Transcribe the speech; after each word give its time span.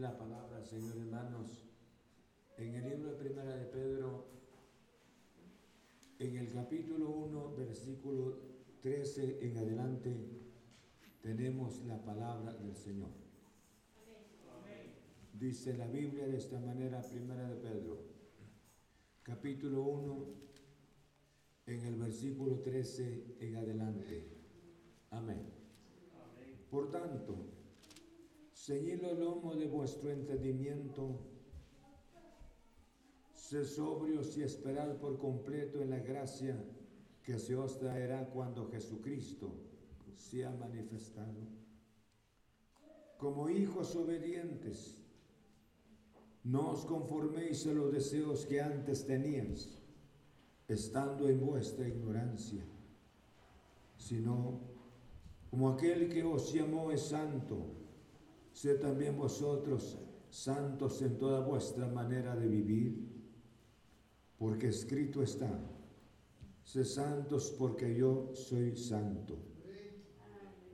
la 0.00 0.16
palabra, 0.16 0.62
Señor 0.62 0.96
hermanos, 0.96 1.62
en 2.56 2.74
el 2.74 2.88
libro 2.88 3.10
de 3.10 3.18
Primera 3.18 3.54
de 3.54 3.66
Pedro, 3.66 4.24
en 6.18 6.36
el 6.38 6.52
capítulo 6.52 7.10
1, 7.10 7.56
versículo 7.56 8.38
13 8.80 9.38
en 9.42 9.58
adelante, 9.58 10.16
tenemos 11.20 11.84
la 11.84 12.02
palabra 12.02 12.54
del 12.54 12.74
Señor. 12.74 13.10
Dice 15.34 15.76
la 15.76 15.86
Biblia 15.86 16.26
de 16.26 16.38
esta 16.38 16.58
manera, 16.60 17.02
Primera 17.02 17.46
de 17.48 17.56
Pedro, 17.56 17.98
capítulo 19.22 19.82
1, 19.82 20.26
en 21.66 21.84
el 21.84 21.96
versículo 21.96 22.60
13 22.60 23.36
en 23.40 23.56
adelante. 23.56 24.24
Amén. 25.10 25.42
Por 26.70 26.90
tanto, 26.90 27.59
ceñid 28.66 29.02
el 29.04 29.20
lomo 29.20 29.54
de 29.54 29.66
vuestro 29.66 30.10
entendimiento, 30.10 31.18
sed 33.32 33.64
sobrios 33.64 34.36
y 34.36 34.42
esperad 34.42 34.98
por 34.98 35.18
completo 35.18 35.80
en 35.80 35.90
la 35.90 35.98
gracia 35.98 36.62
que 37.22 37.38
se 37.38 37.56
os 37.56 37.78
traerá 37.78 38.28
cuando 38.28 38.70
Jesucristo 38.70 39.50
sea 40.14 40.50
manifestado. 40.50 41.40
Como 43.16 43.48
hijos 43.48 43.96
obedientes, 43.96 45.02
no 46.44 46.72
os 46.72 46.84
conforméis 46.84 47.66
a 47.66 47.72
los 47.72 47.90
deseos 47.92 48.44
que 48.44 48.60
antes 48.60 49.06
teníais, 49.06 49.78
estando 50.68 51.28
en 51.28 51.40
vuestra 51.40 51.88
ignorancia, 51.88 52.64
sino 53.96 54.60
como 55.48 55.70
aquel 55.70 56.10
que 56.10 56.22
os 56.22 56.52
llamó 56.52 56.92
es 56.92 57.08
santo, 57.08 57.79
sed 58.60 58.78
también 58.78 59.16
vosotros 59.16 59.96
santos 60.28 61.00
en 61.00 61.16
toda 61.16 61.40
vuestra 61.40 61.88
manera 61.88 62.36
de 62.36 62.46
vivir, 62.46 63.08
porque 64.38 64.68
escrito 64.68 65.22
está, 65.22 65.48
sed 66.62 66.84
santos 66.84 67.54
porque 67.58 67.94
yo 67.94 68.32
soy 68.34 68.76
santo. 68.76 69.38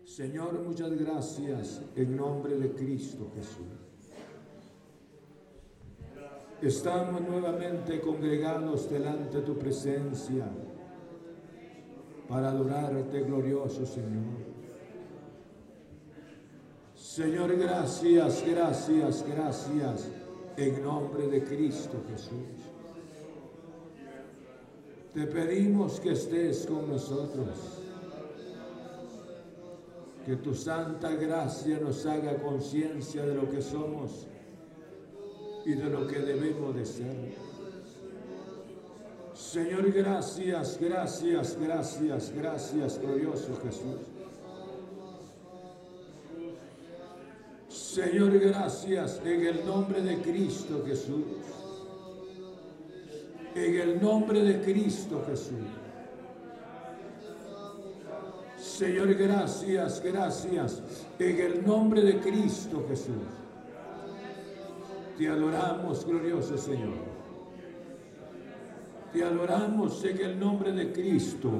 Señor, 0.04 0.60
muchas 0.64 0.98
gracias 0.98 1.80
en 1.94 2.16
nombre 2.16 2.58
de 2.58 2.72
Cristo 2.72 3.30
Jesús. 3.36 4.02
Estamos 6.60 7.20
nuevamente 7.20 8.00
congregados 8.00 8.90
delante 8.90 9.36
de 9.36 9.42
tu 9.44 9.56
presencia 9.56 10.48
para 12.28 12.50
adorarte, 12.50 13.20
glorioso 13.20 13.86
Señor. 13.86 14.45
Señor, 17.16 17.56
gracias, 17.56 18.44
gracias, 18.46 19.24
gracias 19.26 20.08
en 20.58 20.84
nombre 20.84 21.26
de 21.28 21.42
Cristo 21.44 21.96
Jesús. 22.10 22.60
Te 25.14 25.26
pedimos 25.26 25.98
que 25.98 26.12
estés 26.12 26.66
con 26.66 26.90
nosotros. 26.90 27.56
Que 30.26 30.36
tu 30.36 30.54
santa 30.54 31.12
gracia 31.12 31.78
nos 31.78 32.04
haga 32.04 32.36
conciencia 32.36 33.24
de 33.24 33.34
lo 33.34 33.48
que 33.48 33.62
somos 33.62 34.26
y 35.64 35.72
de 35.72 35.88
lo 35.88 36.06
que 36.06 36.18
debemos 36.18 36.74
de 36.74 36.84
ser. 36.84 37.34
Señor, 39.32 39.90
gracias, 39.90 40.78
gracias, 40.78 41.56
gracias, 41.58 42.30
gracias, 42.36 43.00
glorioso 43.00 43.58
Jesús. 43.62 44.15
Señor, 47.96 48.38
gracias 48.38 49.22
en 49.24 49.46
el 49.46 49.64
nombre 49.64 50.02
de 50.02 50.18
Cristo 50.18 50.84
Jesús. 50.86 51.24
En 53.54 53.74
el 53.74 54.02
nombre 54.02 54.42
de 54.42 54.60
Cristo 54.60 55.24
Jesús. 55.26 55.64
Señor, 58.58 59.14
gracias, 59.14 60.02
gracias 60.04 60.82
en 61.18 61.40
el 61.40 61.66
nombre 61.66 62.02
de 62.02 62.20
Cristo 62.20 62.84
Jesús. 62.86 63.14
Te 65.16 65.28
adoramos, 65.28 66.04
glorioso 66.04 66.58
Señor. 66.58 66.98
Te 69.10 69.24
adoramos 69.24 70.04
en 70.04 70.20
el 70.20 70.38
nombre 70.38 70.70
de 70.70 70.92
Cristo. 70.92 71.50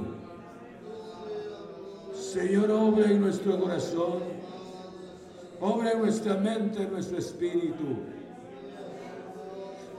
Señor, 2.13 2.71
obra 2.73 3.11
en 3.11 3.23
nuestro 3.23 3.59
corazón. 3.59 4.36
Obra 5.61 5.93
en 5.93 6.01
nuestra 6.01 6.35
mente, 6.35 6.83
en 6.83 6.93
nuestro 6.93 7.19
espíritu. 7.19 7.97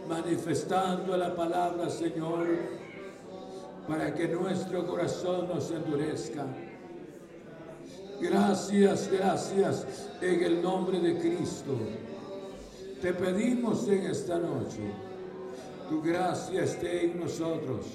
Manifestando 0.07 1.17
la 1.17 1.35
palabra, 1.35 1.89
Señor, 1.89 2.47
para 3.87 4.13
que 4.13 4.27
nuestro 4.27 4.85
corazón 4.85 5.47
nos 5.47 5.71
endurezca. 5.71 6.45
Gracias, 8.21 9.09
gracias 9.11 10.09
en 10.21 10.43
el 10.43 10.61
nombre 10.61 10.99
de 10.99 11.17
Cristo. 11.17 11.77
Te 13.01 13.13
pedimos 13.13 13.87
en 13.87 14.07
esta 14.07 14.39
noche, 14.39 14.91
tu 15.89 16.01
gracia 16.01 16.63
esté 16.63 17.05
en 17.05 17.19
nosotros, 17.19 17.85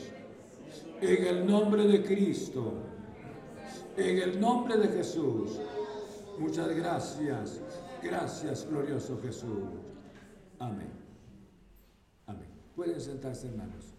en 1.01 1.27
el 1.27 1.47
nombre 1.47 1.87
de 1.87 2.05
Cristo, 2.05 2.73
en 3.97 4.19
el 4.19 4.41
nombre 4.41 4.77
de 4.77 4.89
Jesús. 4.89 5.59
Muchas 6.43 6.77
gracias, 6.77 7.61
gracias 8.03 8.67
glorioso 8.69 9.17
Jesús. 9.23 9.63
Amén. 10.59 10.91
Amén. 12.27 12.49
Pueden 12.75 13.01
sentarse 13.01 13.47
hermanos. 13.47 13.95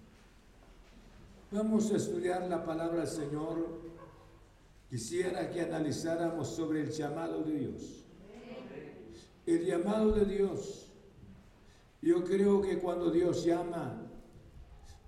Vamos 1.51 1.89
a 1.93 1.95
estudiar 1.95 2.49
la 2.49 2.65
palabra 2.65 2.99
del 2.99 3.07
Señor. 3.07 3.65
Quisiera 4.89 5.49
que 5.51 5.61
analizáramos 5.61 6.49
sobre 6.49 6.81
el 6.81 6.91
llamado 6.91 7.43
de 7.43 7.59
Dios. 7.59 8.03
El 9.45 9.65
llamado 9.65 10.11
de 10.11 10.25
Dios 10.25 10.91
yo 12.01 12.25
creo 12.25 12.61
que 12.61 12.79
cuando 12.79 13.09
Dios 13.09 13.45
llama, 13.45 14.01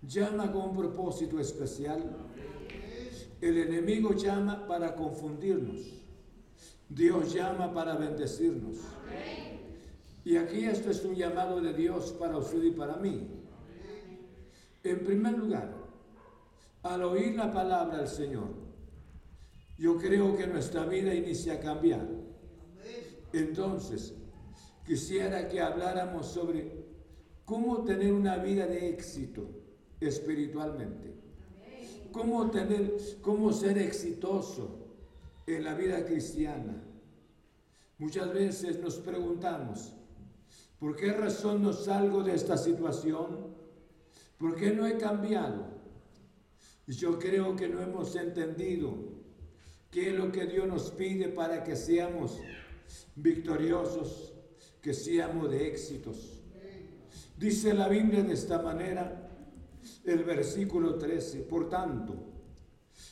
llama 0.07 0.53
con 0.53 0.69
un 0.69 0.77
propósito 0.77 1.37
especial. 1.37 2.15
El 3.41 3.57
enemigo 3.57 4.13
llama 4.13 4.65
para 4.65 4.95
confundirnos. 4.95 6.04
Dios 6.89 7.33
llama 7.33 7.73
para 7.73 7.95
bendecirnos. 7.95 8.77
Y 10.23 10.37
aquí 10.37 10.65
esto 10.65 10.89
es 10.89 11.03
un 11.03 11.15
llamado 11.15 11.61
de 11.61 11.73
Dios 11.73 12.15
para 12.19 12.37
usted 12.37 12.63
y 12.63 12.71
para 12.71 12.95
mí. 12.97 13.27
En 14.83 15.03
primer 15.03 15.37
lugar, 15.37 15.73
al 16.83 17.03
oír 17.03 17.35
la 17.35 17.51
palabra 17.51 17.97
del 17.99 18.07
Señor, 18.07 18.49
yo 19.77 19.97
creo 19.97 20.37
que 20.37 20.47
nuestra 20.47 20.85
vida 20.85 21.13
inicia 21.13 21.53
a 21.53 21.59
cambiar. 21.59 22.07
Entonces, 23.33 24.13
quisiera 24.85 25.47
que 25.47 25.59
habláramos 25.59 26.27
sobre 26.27 26.85
cómo 27.43 27.83
tener 27.83 28.13
una 28.13 28.37
vida 28.37 28.65
de 28.67 28.89
éxito 28.89 29.49
espiritualmente. 29.99 31.13
Cómo 32.11 32.49
tener, 32.49 32.95
cómo 33.21 33.51
ser 33.51 33.77
exitoso 33.77 34.84
en 35.47 35.63
la 35.63 35.73
vida 35.73 36.05
cristiana. 36.05 36.83
Muchas 37.97 38.33
veces 38.33 38.79
nos 38.79 38.97
preguntamos, 38.97 39.93
¿por 40.79 40.95
qué 40.95 41.13
razón 41.13 41.61
no 41.63 41.71
salgo 41.71 42.23
de 42.23 42.35
esta 42.35 42.57
situación? 42.57 43.55
¿Por 44.37 44.55
qué 44.55 44.71
no 44.71 44.85
he 44.85 44.97
cambiado? 44.97 45.65
Y 46.87 46.93
yo 46.93 47.17
creo 47.17 47.55
que 47.55 47.67
no 47.67 47.81
hemos 47.81 48.15
entendido 48.15 48.95
qué 49.89 50.09
es 50.09 50.15
lo 50.15 50.31
que 50.31 50.45
Dios 50.45 50.67
nos 50.67 50.91
pide 50.91 51.29
para 51.29 51.63
que 51.63 51.75
seamos 51.75 52.37
victoriosos, 53.15 54.33
que 54.81 54.93
seamos 54.93 55.49
de 55.49 55.67
éxitos. 55.67 56.43
Dice 57.37 57.73
la 57.73 57.87
Biblia 57.87 58.23
de 58.23 58.33
esta 58.33 58.61
manera, 58.61 59.29
el 60.03 60.23
versículo 60.23 60.95
13, 60.95 61.41
por 61.41 61.69
tanto, 61.69 62.34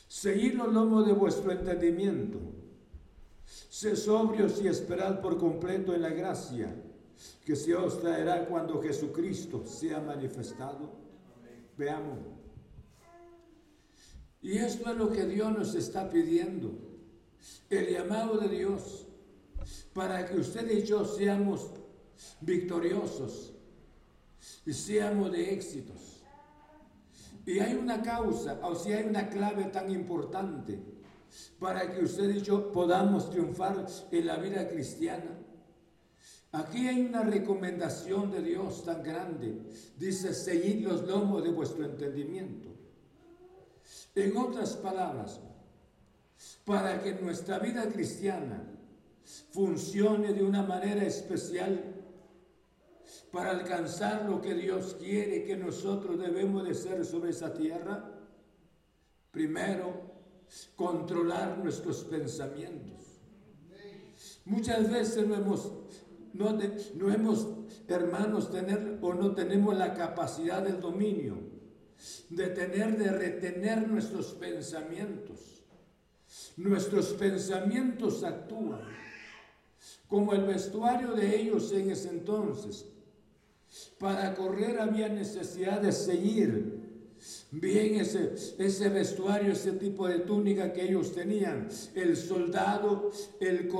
seguid 0.08 0.54
los 0.54 0.72
lomos 0.72 1.06
de 1.06 1.12
vuestro 1.12 1.52
entendimiento, 1.52 2.38
sé 3.44 3.96
sobrios 3.96 4.60
y 4.62 4.68
esperad 4.68 5.20
por 5.20 5.38
completo 5.38 5.94
en 5.94 6.02
la 6.02 6.10
gracia 6.10 6.74
que 7.44 7.56
se 7.56 7.74
os 7.74 8.00
traerá 8.00 8.46
cuando 8.46 8.82
Jesucristo 8.82 9.64
sea 9.66 10.00
manifestado. 10.00 10.92
Veamos. 11.76 12.18
Y 14.40 14.58
esto 14.58 14.90
es 14.90 14.96
lo 14.96 15.10
que 15.10 15.24
Dios 15.24 15.56
nos 15.56 15.74
está 15.74 16.08
pidiendo, 16.08 16.72
el 17.70 17.92
llamado 17.92 18.36
de 18.36 18.48
Dios, 18.48 19.06
para 19.92 20.26
que 20.26 20.38
usted 20.38 20.70
y 20.70 20.82
yo 20.82 21.04
seamos 21.04 21.70
victoriosos 22.40 23.54
y 24.66 24.72
seamos 24.72 25.32
de 25.32 25.54
éxitos. 25.54 26.13
Y 27.46 27.58
hay 27.58 27.74
una 27.74 28.00
causa, 28.02 28.58
o 28.62 28.74
sea, 28.74 28.98
hay 28.98 29.04
una 29.04 29.28
clave 29.28 29.64
tan 29.64 29.90
importante 29.90 30.78
para 31.58 31.92
que 31.92 32.04
usted 32.04 32.30
y 32.30 32.40
yo 32.40 32.72
podamos 32.72 33.30
triunfar 33.30 33.86
en 34.10 34.26
la 34.26 34.36
vida 34.36 34.68
cristiana. 34.68 35.38
Aquí 36.52 36.86
hay 36.86 37.00
una 37.00 37.22
recomendación 37.22 38.30
de 38.30 38.40
Dios 38.40 38.84
tan 38.84 39.02
grande. 39.02 39.60
Dice, 39.98 40.32
seguid 40.32 40.86
los 40.86 41.02
lomos 41.02 41.42
de 41.42 41.50
vuestro 41.50 41.84
entendimiento. 41.84 42.68
En 44.14 44.36
otras 44.36 44.76
palabras, 44.76 45.40
para 46.64 47.02
que 47.02 47.14
nuestra 47.14 47.58
vida 47.58 47.88
cristiana 47.88 48.62
funcione 49.50 50.32
de 50.32 50.44
una 50.44 50.62
manera 50.62 51.04
especial, 51.04 51.93
para 53.32 53.50
alcanzar 53.50 54.24
lo 54.28 54.40
que 54.40 54.54
Dios 54.54 54.96
quiere 54.98 55.44
que 55.44 55.56
nosotros 55.56 56.18
debemos 56.18 56.66
de 56.66 56.74
ser 56.74 57.04
sobre 57.04 57.30
esa 57.30 57.52
tierra, 57.52 58.10
primero, 59.30 60.14
controlar 60.76 61.58
nuestros 61.58 62.04
pensamientos. 62.04 63.20
Muchas 64.44 64.90
veces 64.90 65.26
no 65.26 65.34
hemos 65.34 65.72
no, 66.34 67.12
hemos, 67.12 67.46
hermanos, 67.86 68.50
tener 68.50 68.98
o 69.00 69.14
no 69.14 69.34
tenemos 69.34 69.76
la 69.76 69.94
capacidad 69.94 70.62
del 70.62 70.80
dominio, 70.80 71.36
de 72.28 72.48
tener, 72.48 72.98
de 72.98 73.10
retener 73.10 73.88
nuestros 73.88 74.34
pensamientos. 74.34 75.62
Nuestros 76.56 77.12
pensamientos 77.12 78.24
actúan 78.24 78.82
como 80.08 80.32
el 80.34 80.44
vestuario 80.44 81.12
de 81.12 81.40
ellos 81.40 81.70
en 81.72 81.90
ese 81.90 82.08
entonces. 82.08 82.86
Para 83.98 84.34
correr 84.34 84.80
había 84.80 85.08
necesidad 85.08 85.80
de 85.80 85.92
seguir 85.92 86.84
bien 87.50 88.00
ese, 88.00 88.34
ese 88.58 88.88
vestuario, 88.88 89.52
ese 89.52 89.72
tipo 89.72 90.06
de 90.06 90.20
túnica 90.20 90.72
que 90.72 90.84
ellos 90.84 91.12
tenían. 91.12 91.68
El 91.94 92.16
soldado, 92.16 93.10
el, 93.40 93.70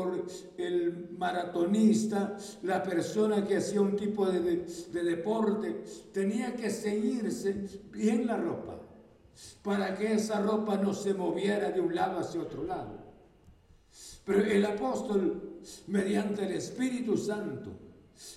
el 0.57 1.09
maratonista, 1.19 2.37
la 2.63 2.83
persona 2.83 3.47
que 3.47 3.59
hacía 3.59 3.81
un 3.81 3.97
tipo 3.97 4.27
de, 4.27 4.67
de 4.93 5.05
deporte, 5.05 5.85
tenía 6.13 6.55
que 6.55 6.71
ceñirse 6.71 7.67
bien 7.93 8.27
la 8.27 8.37
ropa 8.37 8.81
para 9.63 9.97
que 9.97 10.15
esa 10.15 10.41
ropa 10.41 10.77
no 10.77 10.95
se 10.95 11.15
moviera 11.15 11.71
de 11.71 11.81
un 11.81 11.95
lado 11.95 12.19
hacia 12.19 12.41
otro 12.41 12.65
lado. 12.65 12.99
Pero 14.25 14.45
el 14.45 14.65
apóstol, 14.65 15.59
mediante 15.89 16.47
el 16.47 16.53
Espíritu 16.53 17.17
Santo, 17.17 17.73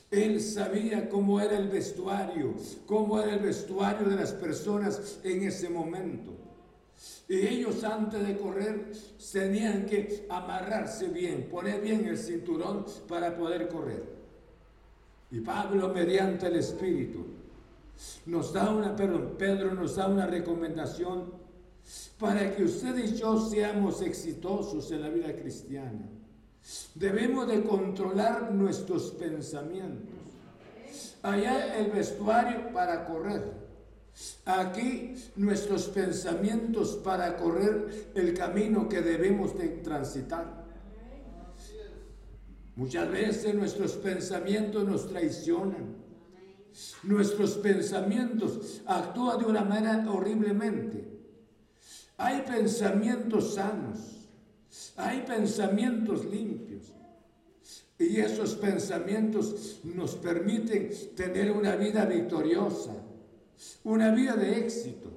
él 0.10 0.42
sabía 0.42 1.10
cómo 1.10 1.40
era 1.40 1.58
el 1.58 1.68
vestuario, 1.68 2.54
cómo 2.86 3.20
era 3.20 3.36
el 3.36 3.40
vestuario 3.42 4.08
de 4.08 4.16
las 4.16 4.32
personas 4.32 5.20
en 5.24 5.44
ese 5.44 5.70
momento. 5.70 6.32
Y 7.30 7.46
ellos 7.46 7.84
antes 7.84 8.26
de 8.26 8.38
correr 8.38 8.92
tenían 9.32 9.86
que 9.86 10.26
amarrarse 10.30 11.10
bien, 11.10 11.48
poner 11.50 11.82
bien 11.82 12.06
el 12.06 12.18
cinturón 12.18 12.86
para 13.08 13.36
poder 13.36 13.68
correr. 13.68 14.04
Y 15.30 15.42
Pablo, 15.42 15.90
mediante 15.90 16.48
el 16.48 16.56
Espíritu, 16.56 17.26
nos 18.26 18.54
da 18.54 18.70
una, 18.70 18.96
perdón, 18.96 19.36
Pedro 19.38 19.74
nos 19.74 19.98
da 19.98 20.08
una 20.08 20.26
recomendación 20.26 21.34
para 22.18 22.56
que 22.56 22.64
usted 22.64 22.98
y 22.98 23.16
yo 23.16 23.40
seamos 23.40 24.02
exitosos 24.02 24.92
en 24.92 25.02
la 25.02 25.10
vida 25.10 25.36
cristiana. 25.36 26.10
Debemos 26.96 27.48
de 27.48 27.64
controlar 27.64 28.52
nuestros 28.52 29.12
pensamientos. 29.12 30.16
Allá 31.22 31.78
el 31.78 31.92
vestuario 31.92 32.72
para 32.74 33.06
correr. 33.06 33.68
Aquí 34.46 35.14
nuestros 35.36 35.88
pensamientos 35.88 37.00
para 37.04 37.38
correr 37.38 38.12
el 38.16 38.34
camino 38.34 38.90
que 38.90 39.02
debemos 39.02 39.58
de 39.58 39.68
transitar. 39.68 40.66
Muchas 42.76 43.12
veces 43.12 43.56
nuestros 43.56 43.94
pensamientos 43.94 44.88
nos 44.88 45.08
traicionan. 45.08 45.96
Nuestros 47.04 47.58
pensamientos 47.58 48.82
actúan 48.86 49.40
de 49.40 49.46
una 49.46 49.64
manera 49.64 50.06
horriblemente. 50.12 51.08
Hay 52.18 52.42
pensamientos 52.42 53.56
sanos 53.56 54.27
hay 54.96 55.22
pensamientos 55.22 56.26
limpios. 56.26 56.94
Y 58.00 58.20
esos 58.20 58.56
pensamientos 58.56 59.80
nos 59.84 60.16
permiten 60.16 60.92
tener 61.16 61.52
una 61.52 61.76
vida 61.76 62.06
victoriosa, 62.06 62.94
una 63.84 64.12
vida 64.12 64.36
de 64.36 64.60
éxito. 64.60 65.10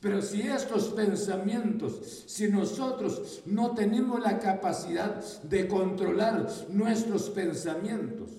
Pero 0.00 0.20
si 0.20 0.42
estos 0.42 0.88
pensamientos, 0.88 2.24
si 2.26 2.48
nosotros 2.48 3.42
no 3.46 3.74
tenemos 3.74 4.20
la 4.20 4.38
capacidad 4.38 5.22
de 5.42 5.68
controlar 5.68 6.48
nuestros 6.68 7.30
pensamientos, 7.30 8.30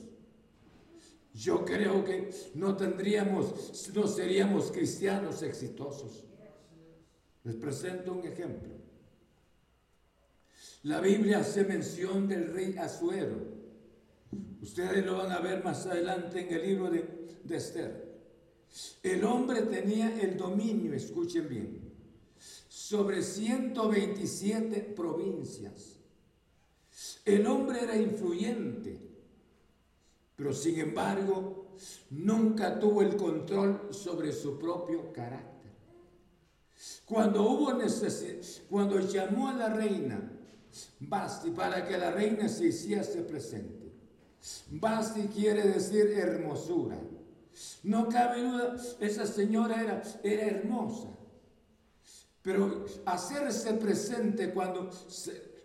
yo 1.34 1.66
creo 1.66 2.04
que 2.04 2.30
no 2.54 2.78
tendríamos, 2.78 3.90
no 3.94 4.08
seríamos 4.08 4.72
cristianos 4.72 5.44
exitosos. 5.44 6.24
Les 7.44 7.56
presento 7.56 8.14
un 8.14 8.26
ejemplo. 8.26 8.85
La 10.86 11.02
Biblia 11.02 11.40
hace 11.40 11.64
mención 11.64 12.28
del 12.28 12.54
rey 12.54 12.76
Azuero. 12.78 13.38
Ustedes 14.62 15.04
lo 15.04 15.18
van 15.18 15.32
a 15.32 15.40
ver 15.40 15.64
más 15.64 15.88
adelante 15.88 16.42
en 16.42 16.54
el 16.54 16.62
libro 16.62 16.92
de, 16.92 17.40
de 17.44 17.58
Esther. 17.58 18.22
El 19.02 19.24
hombre 19.24 19.64
tenía 19.64 20.16
el 20.22 20.38
dominio, 20.38 20.94
escuchen 20.94 21.50
bien, 21.50 21.92
sobre 22.68 23.24
127 23.24 24.94
provincias. 24.96 25.98
El 27.26 27.48
hombre 27.48 27.82
era 27.82 27.98
influyente, 27.98 29.00
pero 30.36 30.54
sin 30.54 30.80
embargo 30.80 31.78
nunca 32.12 32.80
tuvo 32.80 33.02
el 33.02 33.16
control 33.16 33.88
sobre 33.90 34.32
su 34.32 34.60
propio 34.60 35.12
carácter. 35.12 35.72
Cuando 37.06 37.42
hubo 37.42 37.74
necesidad, 37.74 38.64
cuando 38.70 39.00
llamó 39.00 39.50
a 39.50 39.54
la 39.54 39.70
reina 39.70 40.35
Basti 41.00 41.52
para 41.52 41.86
que 41.86 41.98
la 41.98 42.12
reina 42.12 42.48
se 42.50 42.68
hiciese 42.68 43.22
presente. 43.22 43.92
Basti 44.72 45.28
quiere 45.28 45.64
decir 45.64 46.14
hermosura. 46.18 46.98
No 47.84 48.10
cabe 48.10 48.42
duda, 48.42 48.76
esa 49.00 49.26
señora 49.26 49.82
era, 49.82 50.02
era 50.24 50.46
hermosa. 50.48 51.10
Pero 52.42 52.86
hacerse 53.06 53.74
presente 53.74 54.54
cuando, 54.54 54.90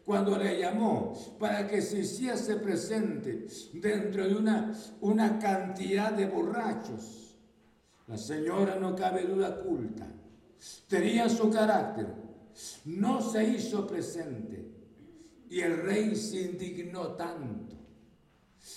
cuando 0.04 0.38
le 0.38 0.58
llamó 0.58 1.12
para 1.38 1.66
que 1.66 1.82
se 1.82 1.98
hiciese 1.98 2.56
presente 2.56 3.46
dentro 3.74 4.26
de 4.26 4.34
una, 4.34 4.72
una 5.00 5.38
cantidad 5.38 6.12
de 6.12 6.26
borrachos, 6.26 7.36
la 8.06 8.16
señora 8.16 8.76
no 8.76 8.94
cabe 8.96 9.24
duda 9.24 9.60
culta. 9.60 10.06
Tenía 10.88 11.28
su 11.28 11.50
carácter. 11.50 12.06
No 12.84 13.20
se 13.20 13.44
hizo 13.44 13.86
presente 13.86 14.79
y 15.50 15.60
el 15.60 15.82
rey 15.82 16.14
se 16.14 16.42
indignó 16.42 17.08
tanto. 17.16 17.76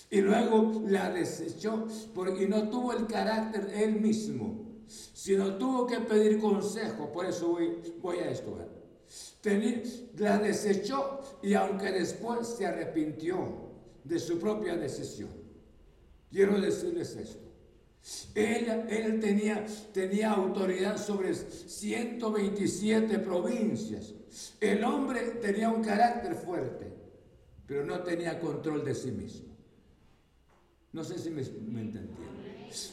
Y 0.10 0.22
luego 0.22 0.82
la 0.88 1.12
desechó 1.12 1.88
porque 2.14 2.48
no 2.48 2.70
tuvo 2.70 2.94
el 2.94 3.06
carácter 3.06 3.72
él 3.76 4.02
mismo, 4.02 4.82
sino 4.88 5.56
tuvo 5.58 5.86
que 5.86 6.00
pedir 6.00 6.40
consejo. 6.40 7.12
Por 7.12 7.28
eso 7.28 7.50
voy, 7.50 7.78
voy 8.02 8.18
a 8.18 8.32
esto. 8.32 8.58
la 10.18 10.40
desechó 10.40 11.20
y 11.44 11.54
aunque 11.54 11.92
después 11.92 12.48
se 12.48 12.66
arrepintió 12.66 13.72
de 14.04 14.20
su 14.20 14.40
propia 14.40 14.76
decisión. 14.76 15.30
Quiero 16.32 16.60
decirles 16.60 17.16
esto. 17.16 17.53
Él, 18.36 18.86
él 18.90 19.20
tenía, 19.20 19.66
tenía 19.94 20.32
autoridad 20.32 20.98
sobre 20.98 21.34
127 21.34 23.20
provincias. 23.20 24.14
El 24.60 24.84
hombre 24.84 25.22
tenía 25.42 25.70
un 25.70 25.82
carácter 25.82 26.36
fuerte, 26.36 26.92
pero 27.66 27.86
no 27.86 28.02
tenía 28.02 28.40
control 28.40 28.84
de 28.84 28.96
sí 28.96 29.12
mismo. 29.12 29.54
No 30.92 31.04
sé 31.04 31.18
si 31.18 31.30
me, 31.30 31.42
me 31.44 31.92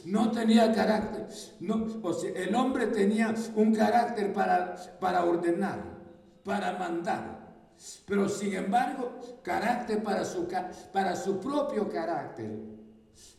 No 0.05 0.31
tenía 0.31 0.71
carácter. 0.71 1.27
No, 1.59 1.87
el 2.35 2.55
hombre 2.55 2.87
tenía 2.87 3.33
un 3.55 3.75
carácter 3.75 4.31
para, 4.33 4.75
para 4.99 5.25
ordenar, 5.25 5.83
para 6.43 6.77
mandar. 6.77 7.41
Pero 8.05 8.29
sin 8.29 8.53
embargo, 8.53 9.19
carácter 9.43 10.01
para 10.01 10.23
su, 10.23 10.47
para 10.93 11.15
su 11.15 11.39
propio 11.39 11.89
carácter, 11.89 12.51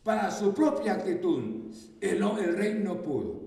para 0.03 0.31
su 0.31 0.53
propia 0.53 0.95
actitud, 0.95 1.71
el, 2.01 2.23
el 2.23 2.57
rey 2.57 2.81
no 2.83 3.03
pudo. 3.03 3.41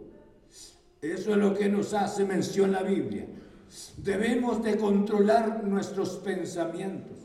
Eso 1.02 1.32
es 1.32 1.38
lo 1.38 1.54
que 1.54 1.70
nos 1.70 1.94
hace 1.94 2.26
mención 2.26 2.72
la 2.72 2.82
Biblia. 2.82 3.28
Debemos 3.98 4.64
de 4.64 4.78
controlar 4.78 5.64
nuestros 5.64 6.18
pensamientos. 6.18 7.18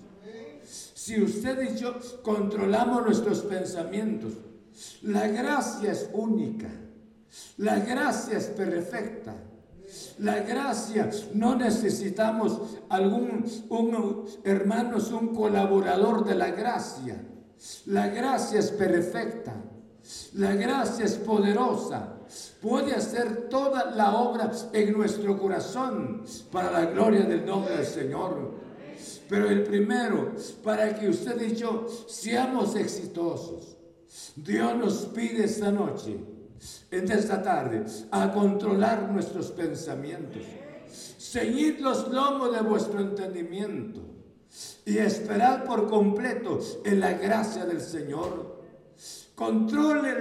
Si 0.64 1.20
usted 1.22 1.74
y 1.74 1.78
yo 1.78 1.94
controlamos 2.22 3.04
nuestros 3.04 3.40
pensamientos, 3.40 4.34
la 5.02 5.28
gracia 5.28 5.92
es 5.92 6.10
única, 6.12 6.68
la 7.56 7.80
gracia 7.80 8.38
es 8.38 8.46
perfecta. 8.46 9.34
La 10.18 10.40
gracia, 10.40 11.10
no 11.34 11.56
necesitamos 11.56 12.78
algún, 12.88 13.44
un, 13.70 14.24
hermanos, 14.44 15.10
un 15.10 15.34
colaborador 15.34 16.24
de 16.24 16.36
la 16.36 16.50
gracia. 16.50 17.20
La 17.86 18.08
gracia 18.08 18.58
es 18.58 18.70
perfecta. 18.70 19.54
La 20.34 20.54
gracia 20.54 21.04
es 21.04 21.14
poderosa. 21.14 22.16
Puede 22.60 22.94
hacer 22.94 23.48
toda 23.48 23.90
la 23.90 24.16
obra 24.16 24.50
en 24.72 24.92
nuestro 24.92 25.38
corazón 25.38 26.22
para 26.50 26.70
la 26.70 26.86
gloria 26.86 27.22
del 27.22 27.44
nombre 27.44 27.76
del 27.76 27.86
Señor. 27.86 28.54
Pero 29.28 29.48
el 29.48 29.62
primero, 29.62 30.32
para 30.62 30.94
que 30.98 31.08
usted 31.08 31.40
y 31.40 31.54
yo 31.54 31.86
seamos 32.08 32.76
exitosos, 32.76 33.76
Dios 34.36 34.76
nos 34.76 34.94
pide 35.06 35.44
esta 35.44 35.70
noche, 35.70 36.18
en 36.90 37.10
esta 37.10 37.42
tarde, 37.42 37.84
a 38.10 38.32
controlar 38.32 39.10
nuestros 39.10 39.50
pensamientos. 39.52 40.42
Ceñid 41.18 41.78
los 41.78 42.08
lomos 42.08 42.52
de 42.52 42.60
vuestro 42.60 43.00
entendimiento 43.00 44.09
y 44.84 44.98
esperad 44.98 45.64
por 45.64 45.88
completo 45.88 46.58
en 46.84 47.00
la 47.00 47.12
gracia 47.14 47.64
del 47.64 47.80
Señor. 47.80 48.60
Controle 49.34 50.16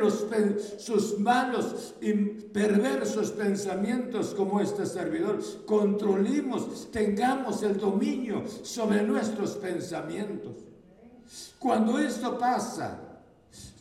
sus 0.78 1.20
malos 1.20 1.96
y 2.00 2.14
perversos 2.14 3.32
pensamientos 3.32 4.34
como 4.34 4.62
este 4.62 4.86
servidor. 4.86 5.40
Controlemos, 5.66 6.90
tengamos 6.90 7.62
el 7.64 7.78
dominio 7.78 8.46
sobre 8.64 9.04
nuestros 9.04 9.58
pensamientos. 9.58 10.54
Cuando 11.60 12.00
esto 12.00 12.38
pasa, 12.38 12.98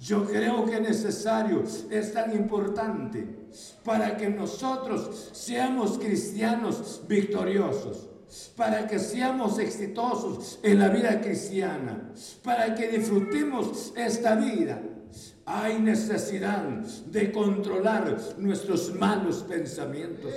yo 0.00 0.24
creo 0.24 0.64
que 0.64 0.74
es 0.74 0.80
necesario, 0.80 1.62
es 1.88 2.12
tan 2.12 2.34
importante 2.34 3.48
para 3.84 4.16
que 4.16 4.28
nosotros 4.28 5.30
seamos 5.32 5.98
cristianos 5.98 7.02
victoriosos, 7.06 8.07
para 8.56 8.86
que 8.86 8.98
seamos 8.98 9.58
exitosos 9.58 10.58
en 10.62 10.78
la 10.78 10.88
vida 10.88 11.20
cristiana, 11.20 12.12
para 12.42 12.74
que 12.74 12.88
disfrutemos 12.88 13.92
esta 13.96 14.34
vida. 14.34 14.80
Hay 15.46 15.78
necesidad 15.78 16.62
de 17.06 17.32
controlar 17.32 18.16
nuestros 18.36 18.94
malos 18.94 19.44
pensamientos. 19.48 20.32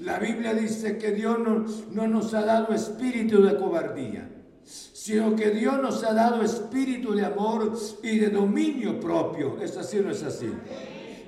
La 0.00 0.18
Biblia 0.18 0.52
dice 0.52 0.98
que 0.98 1.12
Dios 1.12 1.38
no, 1.38 1.64
no 1.90 2.06
nos 2.06 2.34
ha 2.34 2.44
dado 2.44 2.74
espíritu 2.74 3.42
de 3.42 3.56
cobardía, 3.56 4.28
sino 4.64 5.34
que 5.34 5.50
Dios 5.50 5.80
nos 5.80 6.04
ha 6.04 6.12
dado 6.12 6.42
espíritu 6.42 7.14
de 7.14 7.24
amor 7.24 7.72
y 8.02 8.18
de 8.18 8.28
dominio 8.28 9.00
propio. 9.00 9.58
¿Es 9.60 9.76
así 9.76 9.98
o 9.98 10.02
no 10.02 10.10
es 10.10 10.22
así? 10.22 10.52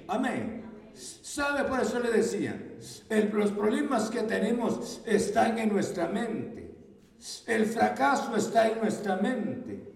Amén. 0.06 0.67
¿Sabe? 1.22 1.64
Por 1.64 1.80
eso 1.80 2.00
le 2.00 2.10
decía, 2.10 2.60
los 3.32 3.50
problemas 3.52 4.10
que 4.10 4.22
tenemos 4.22 5.00
están 5.04 5.58
en 5.58 5.72
nuestra 5.72 6.08
mente. 6.08 6.74
El 7.46 7.66
fracaso 7.66 8.36
está 8.36 8.68
en 8.68 8.80
nuestra 8.80 9.16
mente. 9.16 9.88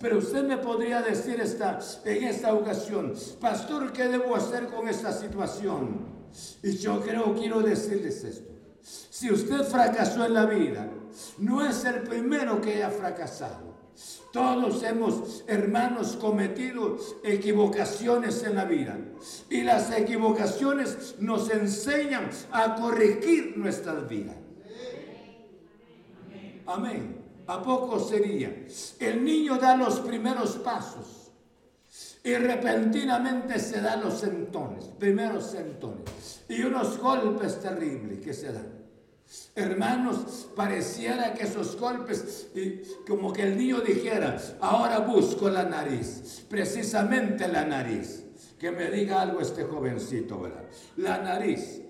Pero 0.00 0.18
usted 0.18 0.44
me 0.44 0.58
podría 0.58 1.02
decir 1.02 1.40
esta, 1.40 1.78
en 2.04 2.24
esta 2.24 2.54
ocasión, 2.54 3.14
pastor, 3.40 3.92
¿qué 3.92 4.08
debo 4.08 4.36
hacer 4.36 4.68
con 4.68 4.88
esta 4.88 5.12
situación? 5.12 6.06
Y 6.62 6.76
yo 6.76 7.00
creo, 7.00 7.34
quiero 7.34 7.60
decirles 7.60 8.22
esto. 8.22 8.52
Si 8.82 9.30
usted 9.30 9.64
fracasó 9.64 10.24
en 10.24 10.34
la 10.34 10.46
vida, 10.46 10.88
no 11.38 11.66
es 11.66 11.84
el 11.84 12.02
primero 12.02 12.60
que 12.60 12.74
haya 12.74 12.90
fracasado. 12.90 13.65
Todos 14.32 14.82
hemos, 14.82 15.44
hermanos, 15.46 16.16
cometido 16.20 16.98
equivocaciones 17.24 18.42
en 18.42 18.56
la 18.56 18.64
vida. 18.64 18.98
Y 19.48 19.62
las 19.62 19.90
equivocaciones 19.96 21.14
nos 21.18 21.50
enseñan 21.50 22.28
a 22.52 22.74
corregir 22.74 23.54
nuestras 23.56 24.06
vidas. 24.08 24.36
Amén. 26.66 27.24
¿A 27.46 27.62
poco 27.62 28.00
sería? 28.00 28.66
El 28.98 29.24
niño 29.24 29.56
da 29.56 29.76
los 29.76 30.00
primeros 30.00 30.56
pasos 30.56 31.30
y 32.24 32.34
repentinamente 32.34 33.60
se 33.60 33.80
dan 33.80 34.00
los 34.00 34.18
sentones, 34.18 34.84
primeros 34.98 35.46
sentones 35.46 36.42
y 36.48 36.62
unos 36.62 36.98
golpes 36.98 37.60
terribles 37.60 38.18
que 38.18 38.34
se 38.34 38.52
dan. 38.52 38.75
Hermanos, 39.54 40.48
pareciera 40.54 41.32
que 41.32 41.44
esos 41.44 41.76
golpes, 41.78 42.48
como 43.08 43.32
que 43.32 43.42
el 43.42 43.56
niño 43.56 43.80
dijera, 43.80 44.38
ahora 44.60 44.98
busco 44.98 45.48
la 45.48 45.64
nariz, 45.64 46.44
precisamente 46.48 47.48
la 47.48 47.64
nariz. 47.64 48.22
Que 48.58 48.70
me 48.70 48.90
diga 48.90 49.22
algo 49.22 49.40
este 49.40 49.64
jovencito, 49.64 50.40
¿verdad? 50.40 50.64
La 50.96 51.18
nariz. 51.18 51.82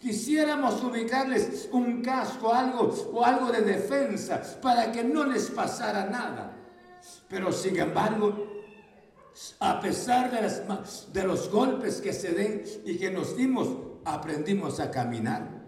Quisiéramos 0.00 0.82
ubicarles 0.82 1.68
un 1.72 2.02
casco, 2.02 2.52
algo 2.52 2.94
o 3.12 3.24
algo 3.24 3.50
de 3.50 3.62
defensa 3.62 4.42
para 4.60 4.92
que 4.92 5.02
no 5.02 5.24
les 5.24 5.50
pasara 5.50 6.04
nada. 6.06 6.56
Pero 7.28 7.52
sin 7.52 7.78
embargo, 7.78 8.64
a 9.60 9.80
pesar 9.80 10.30
de, 10.30 10.48
de 11.12 11.26
los 11.26 11.50
golpes 11.50 12.00
que 12.00 12.12
se 12.12 12.32
den 12.32 12.62
y 12.84 12.96
que 12.96 13.10
nos 13.10 13.36
dimos, 13.36 13.68
aprendimos 14.04 14.78
a 14.80 14.90
caminar 14.90 15.58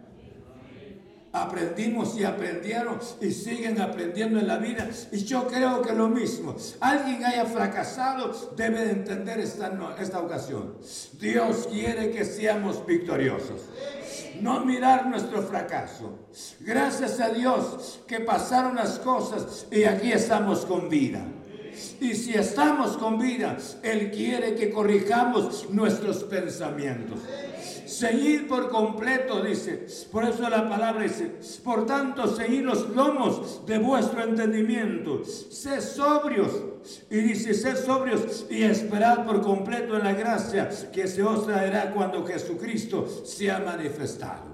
aprendimos 1.33 2.19
y 2.19 2.25
aprendieron 2.25 2.99
y 3.21 3.31
siguen 3.31 3.81
aprendiendo 3.81 4.39
en 4.39 4.49
la 4.49 4.59
vida. 4.59 4.89
Y 5.13 5.25
yo 5.25 5.47
creo 5.47 5.83
que 5.83 5.93
lo 5.93 6.09
mismo. 6.09 6.57
Alguien 6.81 7.25
haya 7.25 7.45
fracasado 7.45 8.33
debe 8.57 8.85
de 8.85 8.91
entender 8.91 9.39
esta, 9.41 9.73
esta 9.99 10.21
ocasión. 10.21 10.77
Dios 11.21 11.69
quiere 11.71 12.11
que 12.11 12.25
seamos 12.25 12.85
victoriosos. 12.85 13.63
No 14.41 14.65
mirar 14.65 15.07
nuestro 15.07 15.43
fracaso. 15.43 16.19
Gracias 16.61 17.21
a 17.21 17.29
Dios 17.31 18.01
que 18.07 18.21
pasaron 18.21 18.77
las 18.77 18.99
cosas 18.99 19.67
y 19.71 19.85
aquí 19.85 20.13
estamos 20.13 20.65
con 20.65 20.89
vida. 20.89 21.25
Y 22.01 22.15
si 22.15 22.35
estamos 22.35 22.97
con 22.97 23.19
vida, 23.19 23.57
Él 23.83 24.11
quiere 24.11 24.55
que 24.55 24.71
corrijamos 24.71 25.69
nuestros 25.71 26.25
pensamientos. 26.25 27.19
Seguid 27.91 28.47
por 28.47 28.71
completo, 28.71 29.43
dice. 29.43 29.87
Por 30.13 30.25
eso 30.25 30.49
la 30.49 30.69
palabra 30.69 31.03
dice, 31.03 31.33
por 31.65 31.87
tanto, 31.87 32.35
seguid 32.35 32.63
los 32.63 32.89
lomos 32.91 33.67
de 33.67 33.79
vuestro 33.79 34.23
entendimiento. 34.23 35.25
Sed 35.25 35.81
sobrios. 35.81 36.53
Y 37.11 37.17
dice, 37.17 37.53
sed 37.53 37.77
sobrios 37.77 38.47
y 38.49 38.63
esperad 38.63 39.27
por 39.27 39.43
completo 39.43 39.97
en 39.97 40.05
la 40.05 40.15
gracia 40.15 40.71
que 40.93 41.07
se 41.09 41.23
os 41.23 41.45
traerá 41.45 41.93
cuando 41.93 42.25
Jesucristo 42.25 43.07
sea 43.25 43.59
manifestado. 43.59 44.45